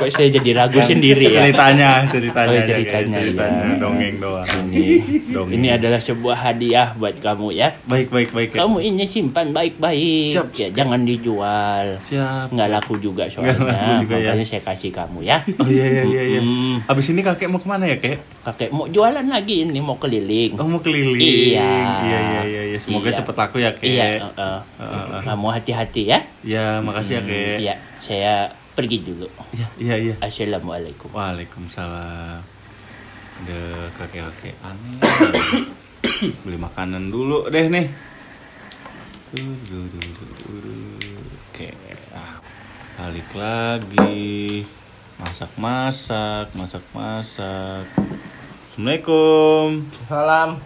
Kok 0.00 0.08
saya 0.08 0.28
jadi 0.30 0.50
ragu 0.56 0.80
sendiri 0.80 1.28
ya? 1.28 1.44
Ceritanya, 1.44 1.90
ceritanya, 2.08 2.48
Oh, 2.48 2.56
aja, 2.56 2.64
kayak 2.64 2.78
ceritanya, 2.80 3.18
ceritanya, 3.20 3.60
ya. 3.62 3.76
dongeng 3.76 4.16
doang. 4.16 4.48
Ini, 4.66 4.86
Dongeng. 5.28 5.54
ini 5.54 5.68
adalah 5.68 6.00
sebuah 6.00 6.36
hadiah 6.40 6.88
buat 6.94 7.16
kamu 7.16 7.48
ya. 7.52 7.68
Baik, 7.84 8.08
baik, 8.08 8.30
baik. 8.32 8.48
Kamu 8.52 8.80
ini 8.80 9.04
simpan 9.04 9.52
baik-baik. 9.52 10.32
Siap. 10.32 10.56
Ya, 10.56 10.68
jangan 10.72 11.04
dijual. 11.04 12.00
Siap. 12.00 12.48
Nggak 12.48 12.68
laku 12.70 12.96
juga 12.96 13.28
Nggak 13.28 13.36
soalnya. 13.36 13.76
laku 13.76 13.92
juga, 14.00 14.16
ya. 14.16 14.30
Makanya 14.32 14.46
saya 14.46 14.62
kasih 14.64 14.90
kamu 14.90 15.18
ya. 15.20 15.36
Oh 15.56 15.68
iya, 15.68 15.84
iya, 15.86 16.02
iya, 16.02 16.22
iya. 16.26 16.40
Hmm. 16.40 16.76
Abis 16.86 17.06
ini 17.08 17.20
kakek 17.20 17.46
mau 17.46 17.60
ke 17.60 17.68
mana 17.68 17.84
ya, 17.84 17.96
kek? 17.96 18.16
Kakek 18.42 18.68
mau 18.70 18.88
jualan 18.88 19.22
lagi 19.22 19.62
ini 19.62 19.78
mau 19.78 19.94
keliling. 19.94 20.56
Oh 20.56 20.64
mau 20.64 20.80
keliling. 20.80 21.20
Iya. 21.20 21.70
Iya, 22.00 22.18
iya, 22.18 22.40
iya. 22.42 22.62
iya. 22.72 22.78
Semoga 22.80 23.12
Iya. 23.12 23.18
cepat 23.20 23.36
laku 23.38 23.56
ya, 23.58 23.70
kek. 23.72 23.84
Iya, 23.86 24.06
uh, 24.32 24.60
Heeh. 24.80 25.20
kamu 25.22 25.46
hati-hati 25.50 26.02
ya. 26.06 26.18
Ya, 26.40 26.80
makasih 26.80 27.20
ya, 27.20 27.22
kek. 27.22 27.56
Iya, 27.60 27.74
saya 28.00 28.34
pergi 28.80 29.04
dulu. 29.04 29.28
Iya, 29.52 29.68
iya, 29.76 29.96
iya. 30.00 30.14
Assalamualaikum. 30.24 31.12
Waalaikumsalam. 31.12 32.40
Ada 33.44 33.60
kakek-kakek 33.92 34.56
aneh. 34.64 34.96
Beli 36.40 36.56
makanan 36.56 37.12
dulu 37.12 37.52
deh 37.52 37.68
nih. 37.68 37.92
Oke, 41.52 41.68
ah, 42.16 42.40
balik 42.96 43.28
lagi. 43.36 44.64
Masak-masak, 45.20 46.56
masak-masak. 46.56 47.84
Assalamualaikum. 48.64 49.84
Salam. 50.08 50.56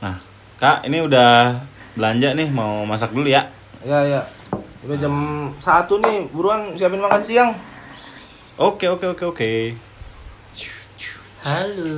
Nah, 0.00 0.16
Kak, 0.56 0.88
ini 0.88 1.04
udah 1.04 1.60
belanja 1.92 2.32
nih, 2.32 2.48
mau 2.48 2.88
masak 2.88 3.12
dulu 3.12 3.28
ya. 3.28 3.44
Ya 3.84 4.00
ya. 4.08 4.24
Udah 4.78 4.96
jam 4.96 5.14
satu 5.58 5.98
nih, 5.98 6.30
buruan 6.30 6.78
siapin 6.78 7.02
makan 7.02 7.22
siang. 7.26 7.50
Oke, 8.58 8.86
oke, 8.86 9.06
oke, 9.10 9.24
oke. 9.26 9.50
Halo. 11.42 11.94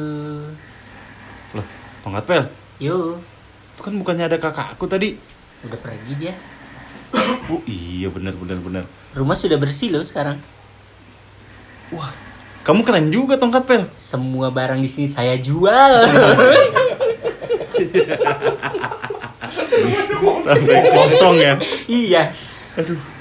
Loh, 1.57 1.67
tongkat 2.01 2.25
pel. 2.25 2.43
Yo, 2.81 3.21
Itu 3.75 3.81
kan 3.83 3.97
bukannya 3.97 4.29
ada 4.29 4.37
kakakku 4.37 4.85
tadi. 4.87 5.17
udah 5.61 5.77
pergi 5.77 6.13
dia. 6.17 6.33
Oh 7.53 7.61
iya 7.69 8.09
benar 8.09 8.33
benar 8.33 8.57
benar. 8.57 8.85
Rumah 9.13 9.37
sudah 9.37 9.61
bersih 9.61 9.93
loh 9.93 10.01
sekarang. 10.01 10.41
Wah, 11.93 12.13
kamu 12.63 12.81
keren 12.81 13.09
juga 13.13 13.37
tongkat 13.37 13.65
pel. 13.69 13.83
Semua 14.01 14.49
barang 14.49 14.81
di 14.81 14.89
sini 14.89 15.05
saya 15.05 15.37
jual. 15.37 15.93
Sampai 20.41 20.77
kosong 20.91 21.37
ya. 21.41 21.55
iya. 21.89 22.33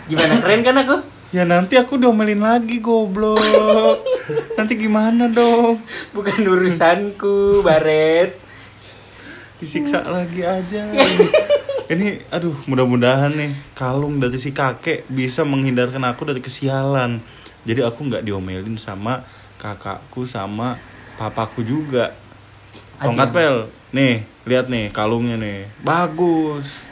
Gimana 0.10 0.34
keren 0.42 0.62
kan 0.62 0.76
aku? 0.78 0.98
Ya 1.30 1.46
nanti 1.46 1.78
aku 1.78 2.02
diomelin 2.02 2.42
lagi 2.42 2.82
goblok. 2.82 3.42
Nanti 4.58 4.78
gimana 4.78 5.30
dong? 5.30 5.82
Bukan 6.14 6.42
urusanku, 6.42 7.62
Baret. 7.62 8.34
Disiksa 9.62 10.06
lagi 10.06 10.42
aja. 10.42 10.90
Ini 11.94 12.30
aduh 12.30 12.54
mudah-mudahan 12.70 13.34
nih 13.34 13.58
kalung 13.74 14.22
dari 14.22 14.38
si 14.38 14.54
kakek 14.54 15.10
bisa 15.10 15.42
menghindarkan 15.42 16.06
aku 16.06 16.30
dari 16.30 16.42
kesialan. 16.42 17.18
Jadi 17.66 17.82
aku 17.82 18.06
nggak 18.06 18.22
diomelin 18.22 18.78
sama 18.78 19.26
kakakku 19.58 20.26
sama 20.30 20.78
papaku 21.18 21.66
juga. 21.66 22.14
Tongkat 23.02 23.30
Aduh. 23.30 23.38
pel. 23.38 23.58
Nih, 23.90 24.22
lihat 24.46 24.70
nih 24.70 24.94
kalungnya 24.94 25.38
nih. 25.42 25.66
Bagus. 25.82 26.86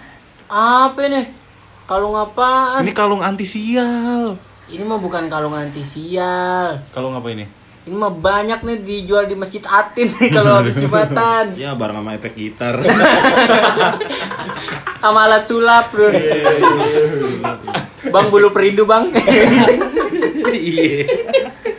Apa 0.49 1.05
nih? 1.05 1.46
Kalung 1.87 2.19
apaan? 2.19 2.83
Ini 2.83 2.91
kalung 2.91 3.23
anti 3.23 3.47
sial. 3.47 4.35
Ini 4.67 4.83
mah 4.83 4.99
bukan 4.99 5.31
kalung 5.31 5.55
anti 5.55 5.87
sial. 5.87 6.83
Kalung 6.91 7.15
apa 7.15 7.31
ini? 7.31 7.47
Ini 7.87 7.95
mah 7.95 8.11
banyak 8.11 8.59
nih 8.67 8.83
dijual 8.83 9.23
di 9.23 9.39
Masjid 9.39 9.63
Atin 9.63 10.11
nih 10.11 10.35
kalau 10.35 10.59
habis 10.59 10.75
Jumatan. 10.83 11.55
Ya 11.55 11.71
bareng 11.79 12.03
sama 12.03 12.19
efek 12.19 12.35
gitar. 12.35 12.75
Sama 14.97 15.29
alat 15.29 15.47
sulap 15.47 15.87
bro. 15.93 16.11
Bang 18.11 18.27
bulu 18.27 18.51
perindu 18.51 18.83
bang. 18.83 19.07
Iya. 20.47 21.05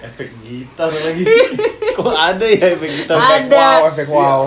Efek 0.07 0.29
gitar 0.44 0.88
lagi. 0.92 1.25
Kok 1.92 2.14
ada 2.14 2.47
ya 2.47 2.79
efek 2.79 2.90
gitar? 2.94 3.16
Ada. 3.18 3.68
Wow, 3.83 3.88
efek 3.92 4.07
wow. 4.09 4.40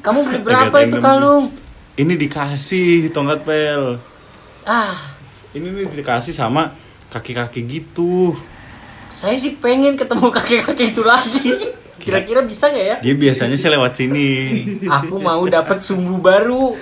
Kamu 0.00 0.18
beli 0.24 0.38
berapa 0.40 0.72
Agak 0.72 0.88
itu 0.88 0.98
kalung? 1.02 1.44
Ini 1.96 2.14
dikasih 2.14 3.08
tongkat 3.08 3.40
pel. 3.42 3.96
Ah, 4.62 5.16
Ini 5.50 5.64
nih 5.64 5.88
dikasih 5.90 6.30
sama 6.30 6.76
kaki-kaki 7.08 7.64
gitu. 7.64 8.36
saya 9.08 9.32
sih 9.34 9.56
pengen 9.56 9.96
ketemu 9.96 10.28
kakek-kakek 10.28 10.92
itu 10.92 11.00
lagi. 11.00 11.48
Kira-kira 12.02 12.44
bisa 12.44 12.68
nggak 12.68 12.84
ya? 12.84 12.96
Dia 13.00 13.14
biasanya 13.16 13.56
sih 13.56 13.70
lewat 13.72 13.92
sini. 13.96 14.28
Aku 14.84 15.16
mau 15.16 15.40
dapat 15.48 15.80
sumbu 15.80 16.20
baru. 16.20 16.76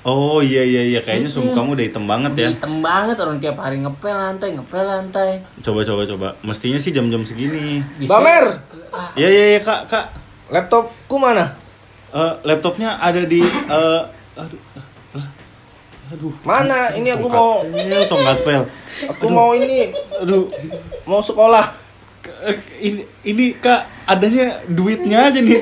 Oh 0.00 0.38
iya 0.38 0.62
iya 0.62 0.86
iya 0.86 1.00
kayaknya 1.02 1.26
sumbu 1.26 1.50
kamu 1.50 1.74
udah 1.74 1.84
hitam 1.84 2.04
banget 2.06 2.32
ya. 2.38 2.48
Hitam 2.54 2.78
banget 2.78 3.18
orang 3.18 3.36
tiap 3.36 3.58
hari 3.58 3.82
ngepel 3.82 4.14
lantai, 4.14 4.54
ngepel 4.54 4.80
lantai. 4.80 5.30
Coba 5.60 5.82
coba 5.82 6.02
coba. 6.06 6.28
Mestinya 6.40 6.78
sih 6.78 6.94
jam-jam 6.94 7.26
segini. 7.26 7.82
Bisa. 7.98 8.08
Bamer, 8.08 8.44
Ah, 8.90 9.10
Iya 9.14 9.28
iya 9.28 9.44
iya 9.50 9.60
kak 9.60 9.90
kak. 9.90 10.06
laptopku 10.48 11.14
mana? 11.14 11.58
Eh, 12.10 12.32
laptopnya 12.44 12.96
ada 12.96 13.22
di 13.22 13.42
eh, 13.42 14.02
aduh 14.38 14.60
ah, 15.16 15.28
aduh. 16.14 16.34
Mana? 16.46 16.94
Ini 16.98 17.18
aku 17.18 17.26
mau 17.30 17.62
ini 17.66 18.06
tongkat 18.06 18.38
pel. 18.46 18.62
Aku 19.16 19.26
mau 19.30 19.54
ini. 19.54 19.90
Aduh. 20.22 20.50
Mau 21.06 21.22
sekolah. 21.22 21.74
Eh, 22.46 22.58
ini 22.84 23.02
ini 23.26 23.44
kak 23.56 24.06
adanya 24.06 24.60
duitnya 24.68 25.30
aja 25.30 25.40
nih. 25.40 25.60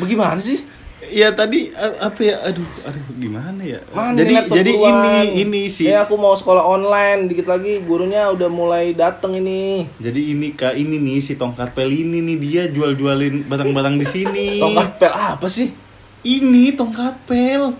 Bagaimana 0.00 0.40
sih? 0.40 0.70
ya 1.10 1.34
tadi 1.34 1.74
apa 1.74 2.20
ya? 2.22 2.36
Aduh 2.46 2.68
aduh 2.86 3.04
gimana 3.18 3.60
ya? 3.60 3.80
Mana 3.90 4.16
jadi 4.16 4.46
jadi 4.46 4.72
ini 4.72 5.14
ini 5.42 5.62
sih. 5.66 5.90
Ya 5.90 6.06
aku 6.06 6.14
mau 6.16 6.32
sekolah 6.38 6.62
online. 6.64 7.26
Dikit 7.26 7.50
lagi 7.50 7.82
gurunya 7.82 8.30
udah 8.30 8.48
mulai 8.48 8.94
dateng 8.94 9.36
ini. 9.36 9.90
jadi 9.98 10.20
ini 10.32 10.54
kak 10.54 10.78
ini 10.78 10.96
nih 10.96 11.18
si 11.20 11.34
tongkat 11.34 11.74
pel 11.74 11.90
ini 11.90 12.22
nih. 12.22 12.36
Dia 12.38 12.62
jual 12.70 12.94
jualin 12.94 13.44
barang-barang 13.44 13.98
di 13.98 14.06
sini. 14.06 14.46
Tongkat 14.62 14.88
pel 14.96 15.12
apa 15.12 15.46
sih? 15.50 15.89
Ini 16.22 16.74
tongkat 16.76 17.16
pel. 17.24 17.72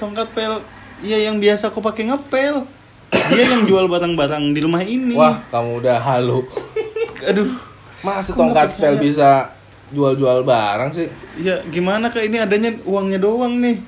Tongkat 0.00 0.28
pel. 0.32 0.64
Iya 1.02 1.30
yang 1.30 1.42
biasa 1.42 1.68
aku 1.68 1.82
pakai 1.82 2.08
ngepel. 2.08 2.64
Dia 3.12 3.44
yang 3.44 3.68
jual 3.68 3.86
barang-barang 3.86 4.56
di 4.56 4.60
rumah 4.64 4.80
ini. 4.80 5.14
Wah, 5.14 5.36
kamu 5.52 5.84
udah 5.84 5.98
halu. 6.00 6.46
aduh. 7.28 7.50
Masa 8.02 8.34
tongkat 8.34 8.80
pel 8.80 8.98
bisa 8.98 9.52
jual-jual 9.92 10.42
barang 10.42 10.90
sih? 10.90 11.08
ya 11.38 11.60
gimana 11.68 12.08
kak? 12.08 12.24
Ini 12.24 12.48
adanya 12.48 12.72
uangnya 12.88 13.20
doang 13.20 13.60
nih. 13.60 13.78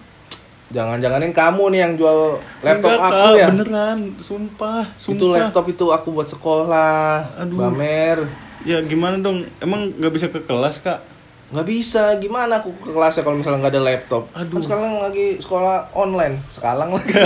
Jangan-janganin 0.74 1.32
kamu 1.32 1.70
nih 1.70 1.80
yang 1.86 1.92
jual 1.94 2.18
laptop 2.60 2.90
Enggak, 2.98 3.08
aku 3.08 3.14
Kak, 3.14 3.34
ya? 3.38 3.46
beneran. 3.52 3.98
Sumpah. 4.18 4.82
Sumpah. 4.98 5.16
Itu 5.16 5.26
laptop 5.30 5.66
itu 5.70 5.84
aku 5.88 6.08
buat 6.12 6.28
sekolah. 6.28 7.40
Aduh. 7.40 7.58
Bamer. 7.58 8.26
ya 8.64 8.80
gimana 8.80 9.20
dong? 9.20 9.44
Emang 9.60 9.92
nggak 9.92 10.12
bisa 10.12 10.26
ke 10.32 10.40
kelas 10.40 10.80
kak 10.80 11.13
nggak 11.50 11.66
bisa. 11.66 12.16
Gimana 12.16 12.58
aku 12.58 12.72
ke 12.74 12.88
kelasnya 12.88 13.20
kalau 13.20 13.36
misalnya 13.36 13.58
nggak 13.60 13.74
ada 13.74 13.82
laptop? 13.82 14.22
Aduh. 14.32 14.54
kan 14.54 14.62
sekarang 14.62 14.92
lagi 15.00 15.26
sekolah 15.38 15.92
online. 15.92 16.40
Sekarang 16.48 16.88
lagi. 16.90 17.12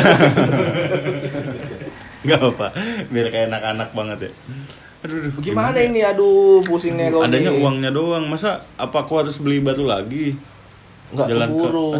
Nggak 2.18 2.40
apa 2.44 2.66
biar 3.08 3.26
kayak 3.30 3.46
anak-anak 3.48 3.88
banget 3.94 4.18
ya. 4.20 4.30
Aduh, 4.98 5.18
aduh. 5.22 5.32
Gimana 5.38 5.78
ini? 5.78 6.02
aduh 6.02 6.58
pusingnya 6.66 7.14
kau 7.14 7.22
adanya 7.22 7.54
nih. 7.54 7.62
uangnya 7.62 7.90
doang. 7.94 8.26
Masa 8.26 8.66
apa 8.74 9.06
aku 9.06 9.22
harus 9.22 9.38
beli 9.38 9.62
baru 9.62 9.86
lagi? 9.86 10.34
Nggak 11.08 11.26
Jalan 11.30 11.48
ke- 11.48 11.54
keburu. 11.54 11.90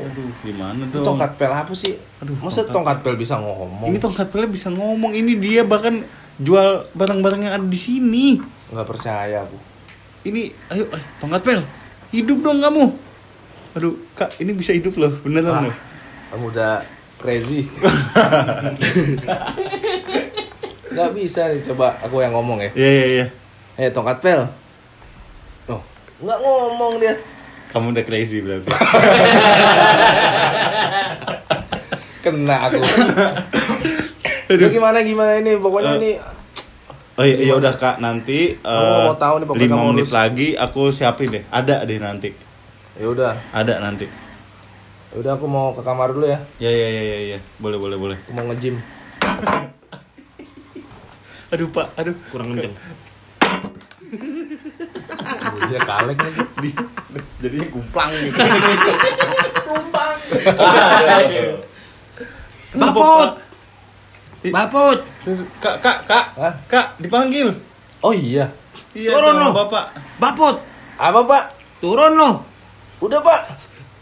Aduh 0.00 0.30
gimana 0.40 0.82
dong? 0.88 1.04
tongkat 1.04 1.30
pel 1.36 1.52
apa 1.52 1.72
sih? 1.76 1.92
Aduh, 2.18 2.34
masa 2.40 2.64
tongkat- 2.64 2.72
tongkat 2.72 2.98
pel. 3.04 3.14
bisa 3.14 3.36
ngomong? 3.36 3.88
Ini 3.92 3.98
tongkat 4.00 4.26
pelnya 4.32 4.48
bisa 4.48 4.68
ngomong. 4.72 5.12
Ini 5.12 5.32
dia 5.36 5.62
bahkan 5.62 6.02
jual 6.40 6.88
barang-barang 6.90 7.40
yang 7.44 7.54
ada 7.54 7.66
di 7.68 7.76
sini. 7.78 8.40
Nggak 8.72 8.88
percaya 8.88 9.44
aku 9.44 9.75
ini 10.26 10.50
ayo 10.68 10.90
eh, 10.90 11.02
tongkat 11.16 11.40
pel 11.40 11.62
hidup 12.10 12.42
dong 12.42 12.58
kamu. 12.58 12.84
Aduh 13.76 13.94
kak 14.12 14.34
ini 14.36 14.50
bisa 14.50 14.74
hidup 14.74 14.96
loh 14.96 15.12
beneran 15.22 15.52
Wah, 15.52 15.62
loh. 15.70 15.76
kamu 16.32 16.44
udah 16.50 16.74
crazy. 17.16 17.64
Nggak 20.86 21.10
bisa 21.12 21.52
nih 21.52 21.60
coba 21.62 21.94
aku 22.00 22.18
yang 22.18 22.32
ngomong 22.32 22.58
ya. 22.58 22.70
Iya 22.72 22.90
iya 22.90 23.06
iya. 23.06 23.26
Eh 23.76 23.92
tongkat 23.92 24.18
pel. 24.18 24.42
Oh 25.68 25.80
nggak 26.18 26.38
ngomong 26.40 26.92
dia. 26.98 27.14
Kamu 27.68 27.92
udah 27.92 28.04
crazy 28.04 28.40
berarti. 28.40 28.66
Kena 32.24 32.56
aku. 32.66 32.80
Aduh. 34.50 34.66
Lu 34.66 34.72
gimana 34.72 35.02
gimana 35.02 35.32
ini? 35.36 35.58
Pokoknya 35.58 35.94
Eh, 35.94 36.00
ini 36.00 36.10
Oh 37.16 37.24
iya, 37.24 37.48
iya 37.48 37.56
udah 37.56 37.72
kak. 37.80 37.96
Nanti 37.96 38.60
Aku 38.60 38.68
mau 38.68 39.16
eh, 39.16 39.18
tahu 39.20 39.34
nih, 39.40 39.46
pokoknya 39.48 39.72
lima 39.72 39.88
menit 39.88 40.12
lagi 40.12 40.52
aku 40.52 40.92
siapin 40.92 41.32
deh. 41.32 41.44
Ada 41.48 41.88
deh 41.88 41.96
nanti. 41.96 42.28
Ya 43.00 43.08
udah. 43.08 43.32
Ada 43.56 43.80
nanti. 43.80 44.04
Ya 45.12 45.16
udah 45.24 45.32
aku 45.40 45.48
mau 45.48 45.72
ke 45.72 45.80
kamar 45.80 46.12
dulu 46.12 46.28
ya. 46.28 46.44
Ya 46.60 46.68
ya 46.68 46.88
ya 46.92 47.02
ya 47.02 47.18
ya. 47.36 47.38
Boleh 47.56 47.80
boleh 47.80 47.96
boleh. 47.96 48.18
Aku 48.20 48.32
mau 48.36 48.44
nge-gym. 48.52 48.76
Aduh 51.56 51.72
pak. 51.72 51.88
Aduh. 51.96 52.12
Kurang 52.28 52.52
kenceng. 52.52 52.76
dia 55.72 55.80
kaleng 55.88 56.20
lagi. 56.20 56.42
Di- 56.60 56.76
jadinya 57.40 57.66
gumplang 57.72 58.12
gitu. 58.12 58.36
Bapot! 62.76 62.76
Bapot! 62.76 63.45
Terus, 64.48 65.40
kak 65.58 65.76
kak 65.80 65.98
kak 66.04 66.24
Hah? 66.34 66.54
kak 66.66 66.86
dipanggil 66.98 67.50
oh 68.00 68.12
iya 68.12 68.50
iya 68.92 69.10
Turun 69.10 69.34
lu. 69.36 69.48
bapak 69.52 69.90
Bapot! 70.16 70.56
apa 70.96 71.20
pak 71.22 71.44
Turun 71.78 72.12
lo! 72.14 72.30
udah 72.98 73.20
pak 73.20 73.40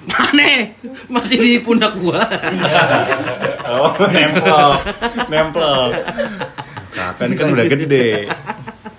Mana? 0.04 0.68
Masih 1.09 1.40
di 1.40 1.52
pundak 1.64 1.96
gua. 1.96 2.20
oh 3.72 3.88
nemplok 4.04 4.85
nemplok 5.26 5.90
kakak 6.92 7.24
ini 7.24 7.35
kan 7.35 7.46
udah 7.50 7.66
gede 7.66 8.28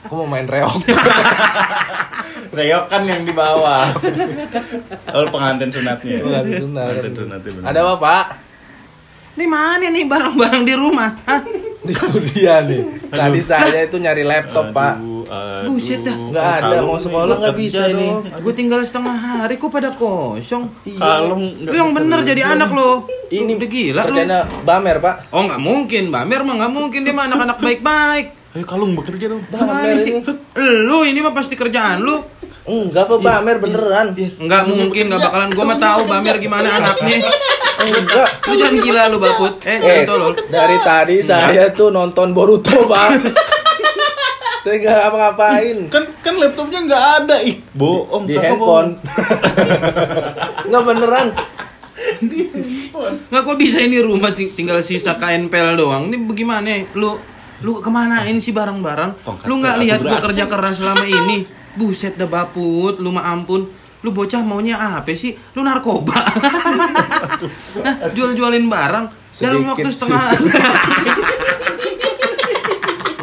aku 0.03 0.13
mau 0.17 0.27
main 0.27 0.45
reok 0.45 0.81
Reok 2.55 2.85
kan 2.87 3.03
yang 3.03 3.21
di 3.21 3.31
bawah 3.31 3.85
oh 5.11 5.25
pengantin 5.29 5.69
sunatnya 5.69 6.23
Pengantin 6.23 6.55
sunat. 6.61 6.87
pengantin 6.89 7.13
sunatnya 7.15 7.51
bener. 7.53 7.65
ada 7.67 7.79
apa 7.83 7.93
pak 7.99 8.23
Nih 9.35 9.47
mana 9.47 9.87
nih 9.91 10.07
barang-barang 10.07 10.63
di 10.63 10.73
rumah? 10.75 11.09
Hah? 11.27 11.41
itu 11.85 12.17
dia 12.33 12.65
nih 12.65 12.81
tadi 13.13 13.45
saya 13.45 13.85
itu 13.85 14.01
nyari 14.01 14.25
laptop 14.25 14.73
pak 14.73 14.97
Aduh. 15.25 15.73
Buset 15.73 16.05
dah. 16.05 16.13
Nggak 16.13 16.45
ada, 16.61 16.85
mau 16.85 17.01
sekolah 17.01 17.33
gua 17.33 17.41
nggak 17.49 17.57
kerja 17.57 17.89
bisa 17.89 17.97
ini. 17.97 18.07
Gue 18.45 18.53
tinggal 18.53 18.85
setengah 18.85 19.17
hari 19.17 19.57
kok 19.57 19.73
pada 19.73 19.89
kosong. 19.89 20.69
Kalung 20.85 21.65
Lu 21.65 21.73
yang 21.73 21.97
bener 21.97 22.21
jadi 22.21 22.53
anak 22.53 22.69
lo. 22.69 23.09
ini 23.33 23.57
udah 23.57 23.65
gila 23.65 24.01
lu. 24.05 24.13
kerjanya 24.13 24.45
bamer 24.61 25.01
pak 25.01 25.33
Oh 25.33 25.41
nggak 25.49 25.57
mungkin, 25.57 26.13
Bamer 26.13 26.45
mah 26.45 26.55
nggak 26.61 26.73
mungkin 26.77 26.99
dia 27.01 27.13
mah 27.17 27.25
anak-anak 27.25 27.57
baik-baik. 27.57 28.25
Ayo 28.53 28.63
kalung 28.69 28.93
bekerja 28.93 29.25
dong. 29.33 29.41
bamer 29.49 29.97
ini 30.05 30.21
Lu 30.85 31.01
ini 31.01 31.19
mah 31.25 31.33
pasti 31.33 31.57
kerjaan 31.57 32.05
lu. 32.05 32.21
Enggak 32.65 33.05
pak 33.05 33.19
bamer 33.19 33.57
beneran 33.57 34.07
Nggak 34.15 34.63
mungkin, 34.65 35.03
nggak 35.07 35.21
bakalan. 35.21 35.49
Gue 35.53 35.65
mah 35.65 35.77
tahu 35.77 36.01
Bamer 36.05 36.35
gimana 36.37 36.67
anaknya. 36.71 37.17
enggak 37.77 38.27
Lu 38.43 38.53
jangan 38.55 38.75
gila 38.79 39.01
lu 39.07 39.17
Baput. 39.17 39.53
Eh, 39.61 39.77
Eh, 39.77 40.01
tolol. 40.03 40.33
dari 40.47 40.77
tadi 40.81 41.21
saya 41.21 41.69
tuh 41.69 41.89
nonton 41.89 42.33
Boruto, 42.33 42.89
Pak. 42.89 43.09
saya 44.65 44.81
nggak 44.81 44.97
apa-ngapain 45.05 45.77
Kan 45.93 46.03
kan 46.19 46.33
laptopnya 46.35 46.79
nggak 46.83 47.03
ada, 47.21 47.35
ih 47.39 47.61
bohong. 47.71 48.25
di 48.25 48.33
handphone. 48.33 48.97
bohong. 48.97 50.65
Nggak 50.65 50.83
beneran. 50.83 51.27
Nggak 53.29 53.41
kok 53.43 53.57
bisa 53.57 53.79
ini 53.79 54.01
rumah 54.01 54.33
tinggal 54.33 54.81
sisa 54.81 55.13
kain 55.15 55.47
pel 55.47 55.77
doang. 55.77 56.09
Ini 56.09 56.17
bagaimana? 56.25 56.81
Lu 56.93 57.13
lu 57.61 57.77
kemanain 57.77 58.35
sih 58.37 58.51
barang-barang? 58.51 59.21
Lu 59.45 59.61
nggak 59.61 59.75
lihat 59.79 59.99
gua 60.01 60.17
kerja 60.19 60.49
keras 60.49 60.81
selama 60.81 61.05
ini? 61.05 61.45
Buset 61.75 62.15
dah 62.15 62.27
Baput, 62.27 62.99
lu 62.99 63.11
mah 63.11 63.31
ampun. 63.31 63.67
Lu 64.01 64.13
bocah 64.13 64.41
maunya 64.45 64.77
apa 64.77 65.13
sih? 65.13 65.35
Lu 65.53 65.61
narkoba. 65.61 66.17
Nah, 67.75 68.09
jual-jualin 68.15 68.65
barang 68.65 69.05
dalam 69.37 69.67
waktu 69.67 69.91
setengah. 69.91 70.31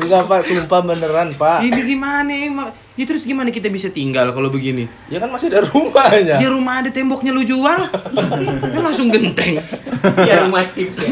Enggak, 0.03 0.23
Pak, 0.29 0.41
sumpah 0.45 0.81
beneran, 0.85 1.33
Pak. 1.35 1.65
ini 1.65 1.81
gimana? 1.87 2.29
emang? 2.29 2.69
Ya 2.93 3.09
terus 3.09 3.25
gimana 3.25 3.49
kita 3.49 3.73
bisa 3.73 3.89
tinggal 3.89 4.29
kalau 4.37 4.53
begini? 4.53 4.85
Ya 5.09 5.17
kan 5.17 5.33
masih 5.33 5.49
ada 5.49 5.65
rumahnya. 5.65 6.37
Ya 6.37 6.53
rumah 6.53 6.85
ada 6.85 6.93
temboknya 6.93 7.33
lu 7.33 7.41
jual, 7.41 7.89
lu 8.69 8.79
langsung 8.85 9.09
genteng. 9.09 9.65
Ya 10.23 10.43
rumah 10.43 10.63
Sims 10.63 10.99
ya. 10.99 11.09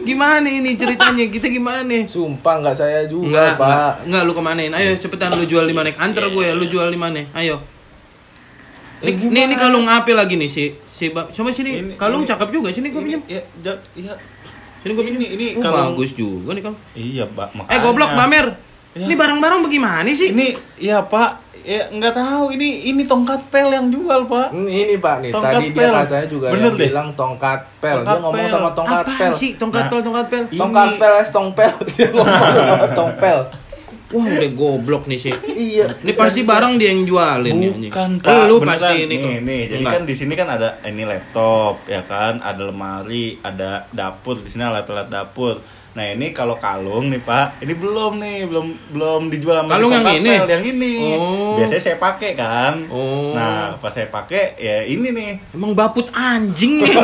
Gimana 0.00 0.46
ini 0.46 0.74
ceritanya? 0.74 1.24
Kita 1.26 1.46
gimana? 1.46 2.06
Sumpah 2.06 2.54
nggak 2.60 2.74
saya 2.74 3.04
juga, 3.04 3.26
Enggak, 3.26 3.50
Pak. 3.56 3.66
enggak, 3.66 3.94
enggak 4.04 4.22
lu 4.22 4.32
kemanain? 4.32 4.72
Ayo 4.72 4.90
cepetan 4.94 5.30
lu 5.32 5.42
jual 5.42 5.62
di 5.62 5.72
mana? 5.72 5.90
Antar 5.92 6.26
gue 6.26 6.42
ya, 6.42 6.54
lu 6.54 6.64
jual 6.64 6.86
di 6.86 6.96
mana? 6.96 7.26
Ayo. 7.32 7.58
Eh, 8.98 9.12
Ini, 9.12 9.28
ini, 9.44 9.54
kalung 9.54 9.84
apa 9.84 10.08
lagi 10.10 10.34
nih 10.34 10.46
si 10.46 10.64
si 10.88 11.10
Ba- 11.10 11.28
Coba 11.28 11.50
sini, 11.50 11.84
Ini- 11.84 11.96
kalung 11.96 12.22
ini- 12.22 12.30
cakep 12.30 12.48
juga 12.48 12.68
sini 12.70 12.88
gue 12.88 13.02
pinjam. 13.02 13.20
Ya, 13.26 13.42
ja- 13.60 13.82
iya. 13.92 14.14
Sini 14.80 14.92
gue 14.92 15.04
pinjam. 15.04 15.20
Ini- 15.20 15.32
ini 15.32 15.46
Oh, 15.52 15.60
kalung- 15.60 15.92
bagus 15.92 16.10
juga 16.12 16.50
nih 16.54 16.62
kalung. 16.62 16.80
Iya, 16.94 17.24
Pak. 17.26 17.48
Eh 17.66 17.78
goblok 17.78 18.10
Bamer. 18.10 18.46
Ya. 18.96 19.04
Ini 19.04 19.14
barang-barang 19.14 19.60
bagaimana 19.60 20.08
sih? 20.08 20.32
Ini 20.32 20.56
ya, 20.78 21.04
Pak. 21.04 21.45
Ya 21.66 21.82
nggak 21.88 22.14
tahu 22.14 22.54
ini 22.54 22.68
ini 22.86 23.02
tongkat 23.04 23.50
pel 23.50 23.68
yang 23.68 23.90
jual, 23.90 24.22
Pak. 24.24 24.48
Hmm, 24.48 24.64
Ini 24.64 24.94
Pak 24.96 25.16
nih, 25.18 25.30
Tongkat 25.30 25.52
tadi 25.52 25.66
dia 25.68 25.78
pel. 25.82 25.92
katanya 25.98 26.26
juga 26.28 26.46
Bener 26.48 26.62
yang 26.64 26.76
deh. 26.76 26.86
bilang 26.86 27.08
tongkat 27.12 27.60
pel. 27.76 27.96
Tongkat 27.96 28.06
dia 28.08 28.22
ngomong 28.22 28.38
pel. 28.38 28.46
sama 28.48 28.70
tongkat 28.70 29.02
Apaan 29.02 29.18
pel. 29.18 29.32
sih 29.34 29.50
tongkat 29.52 29.82
Nah. 29.82 29.90
pel 29.90 30.00
tongkat 30.00 30.26
pel? 30.28 30.44
Ini- 30.46 30.60
Tongkat 30.62 30.88
pel 30.94 31.14
es 31.16 31.28
tongpel. 31.28 31.72
Dia 31.90 32.06
ngomong 32.08 32.38
sama 32.62 32.86
tongpel. 32.92 33.38
Wah 34.06 34.22
udah 34.22 34.50
goblok 34.54 35.10
nih 35.10 35.18
sih. 35.18 35.34
Iya. 35.50 35.98
Ini 35.98 36.12
pasti 36.14 36.46
barang 36.46 36.78
dia 36.78 36.94
yang 36.94 37.02
jualin. 37.02 37.54
Bukan 37.90 38.10
pak, 38.22 38.46
Lu 38.46 38.62
pasti 38.62 39.02
ini. 39.02 39.18
nih, 39.18 39.18
kok. 39.18 39.42
nih. 39.42 39.62
Jadi 39.66 39.82
Enggak. 39.82 39.94
kan 39.98 40.02
di 40.06 40.14
sini 40.14 40.34
kan 40.38 40.48
ada 40.52 40.68
ini 40.86 41.02
laptop, 41.02 41.74
ya 41.90 42.06
kan, 42.06 42.38
ada 42.38 42.62
lemari, 42.70 43.42
ada 43.42 43.90
dapur 43.90 44.38
di 44.38 44.46
sini 44.46 44.62
alat-alat 44.62 45.10
dapur. 45.10 45.58
Nah 45.96 46.12
ini 46.12 46.28
kalau 46.36 46.60
kalung 46.60 47.08
nih 47.08 47.24
pak, 47.24 47.56
ini 47.64 47.72
belum 47.72 48.20
nih, 48.20 48.38
belum 48.44 48.66
belum 48.92 49.22
dijual 49.32 49.64
sama 49.64 49.80
Kalung 49.80 49.96
yang 49.96 50.20
ini? 50.20 50.32
Yang 50.44 50.64
ini. 50.76 50.94
Oh. 51.16 51.56
Biasanya 51.56 51.82
saya 51.82 51.96
pakai 51.96 52.30
kan. 52.36 52.74
Oh. 52.92 53.32
Nah 53.32 53.80
pas 53.80 53.88
saya 53.88 54.04
pakai 54.12 54.60
ya 54.60 54.84
ini 54.84 55.08
nih. 55.08 55.56
Emang 55.56 55.72
baput 55.72 56.12
anjing 56.12 56.84
nih 56.84 57.00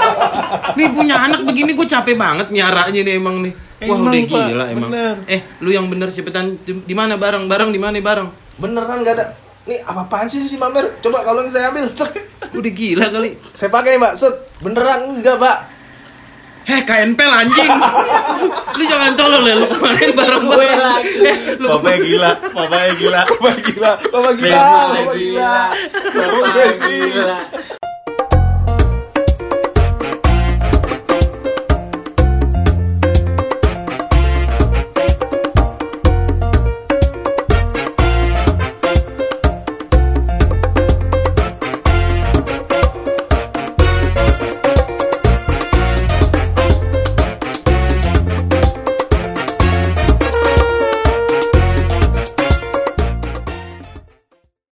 nih 0.76 0.86
punya 0.90 1.22
anak 1.22 1.46
begini 1.46 1.78
gue 1.78 1.86
capek 1.86 2.18
banget 2.18 2.50
nyaranya 2.50 3.00
nih 3.06 3.14
emang 3.14 3.46
nih. 3.46 3.54
Wah 3.76 3.84
Emang, 3.86 4.08
udah 4.08 4.22
Pak, 4.24 4.46
gila 4.48 4.64
emang. 4.66 4.88
bener. 4.88 5.14
Eh 5.26 5.40
lu 5.60 5.68
yang 5.68 5.84
bener 5.86 6.08
cepetan 6.08 6.56
di 6.64 6.94
mana 6.94 7.14
barang 7.14 7.44
barang 7.44 7.68
di 7.68 7.76
mana 7.76 8.00
barang? 8.00 8.28
Beneran 8.56 9.04
gak 9.04 9.14
ada. 9.14 9.26
Nih 9.64 9.82
apa-apaan 9.82 10.24
sih 10.26 10.40
si 10.42 10.56
Mamer? 10.56 10.96
Coba 10.98 11.20
kalau 11.22 11.44
saya 11.46 11.68
ambil. 11.68 11.92
Set. 11.92 12.08
Udah 12.52 12.72
gila 12.72 13.06
kali. 13.10 13.36
Saya 13.52 13.68
pakai 13.68 13.94
nih, 13.94 14.00
Mbak. 14.00 14.14
Set. 14.14 14.34
Beneran 14.58 15.00
enggak, 15.12 15.36
Mbak? 15.36 15.58
Heh 16.66 16.82
KNP 16.82 17.20
anjing. 17.20 17.70
lu 18.74 18.82
jangan 18.82 19.12
tolol 19.14 19.44
ya 19.44 19.54
lu 19.54 19.66
kemarin 19.68 20.10
barang 20.10 20.42
Gue 20.42 20.66
lagi. 20.66 21.14
Eh, 21.22 21.36
lu 21.60 21.66
Bapaknya 21.68 21.98
gila, 22.00 22.30
bapaknya 22.50 22.92
gila. 22.96 23.20
Bapak 23.22 23.56
gila, 23.62 23.90
Bapak 24.02 24.34
gila, 24.34 24.58
Bapak 24.58 24.90
Bapak 24.90 25.14
gila. 25.14 25.14
gila. 25.14 25.54
Bapak 26.10 26.40
Bapak 26.42 26.70
sih. 26.80 26.98
gila. 27.06 27.38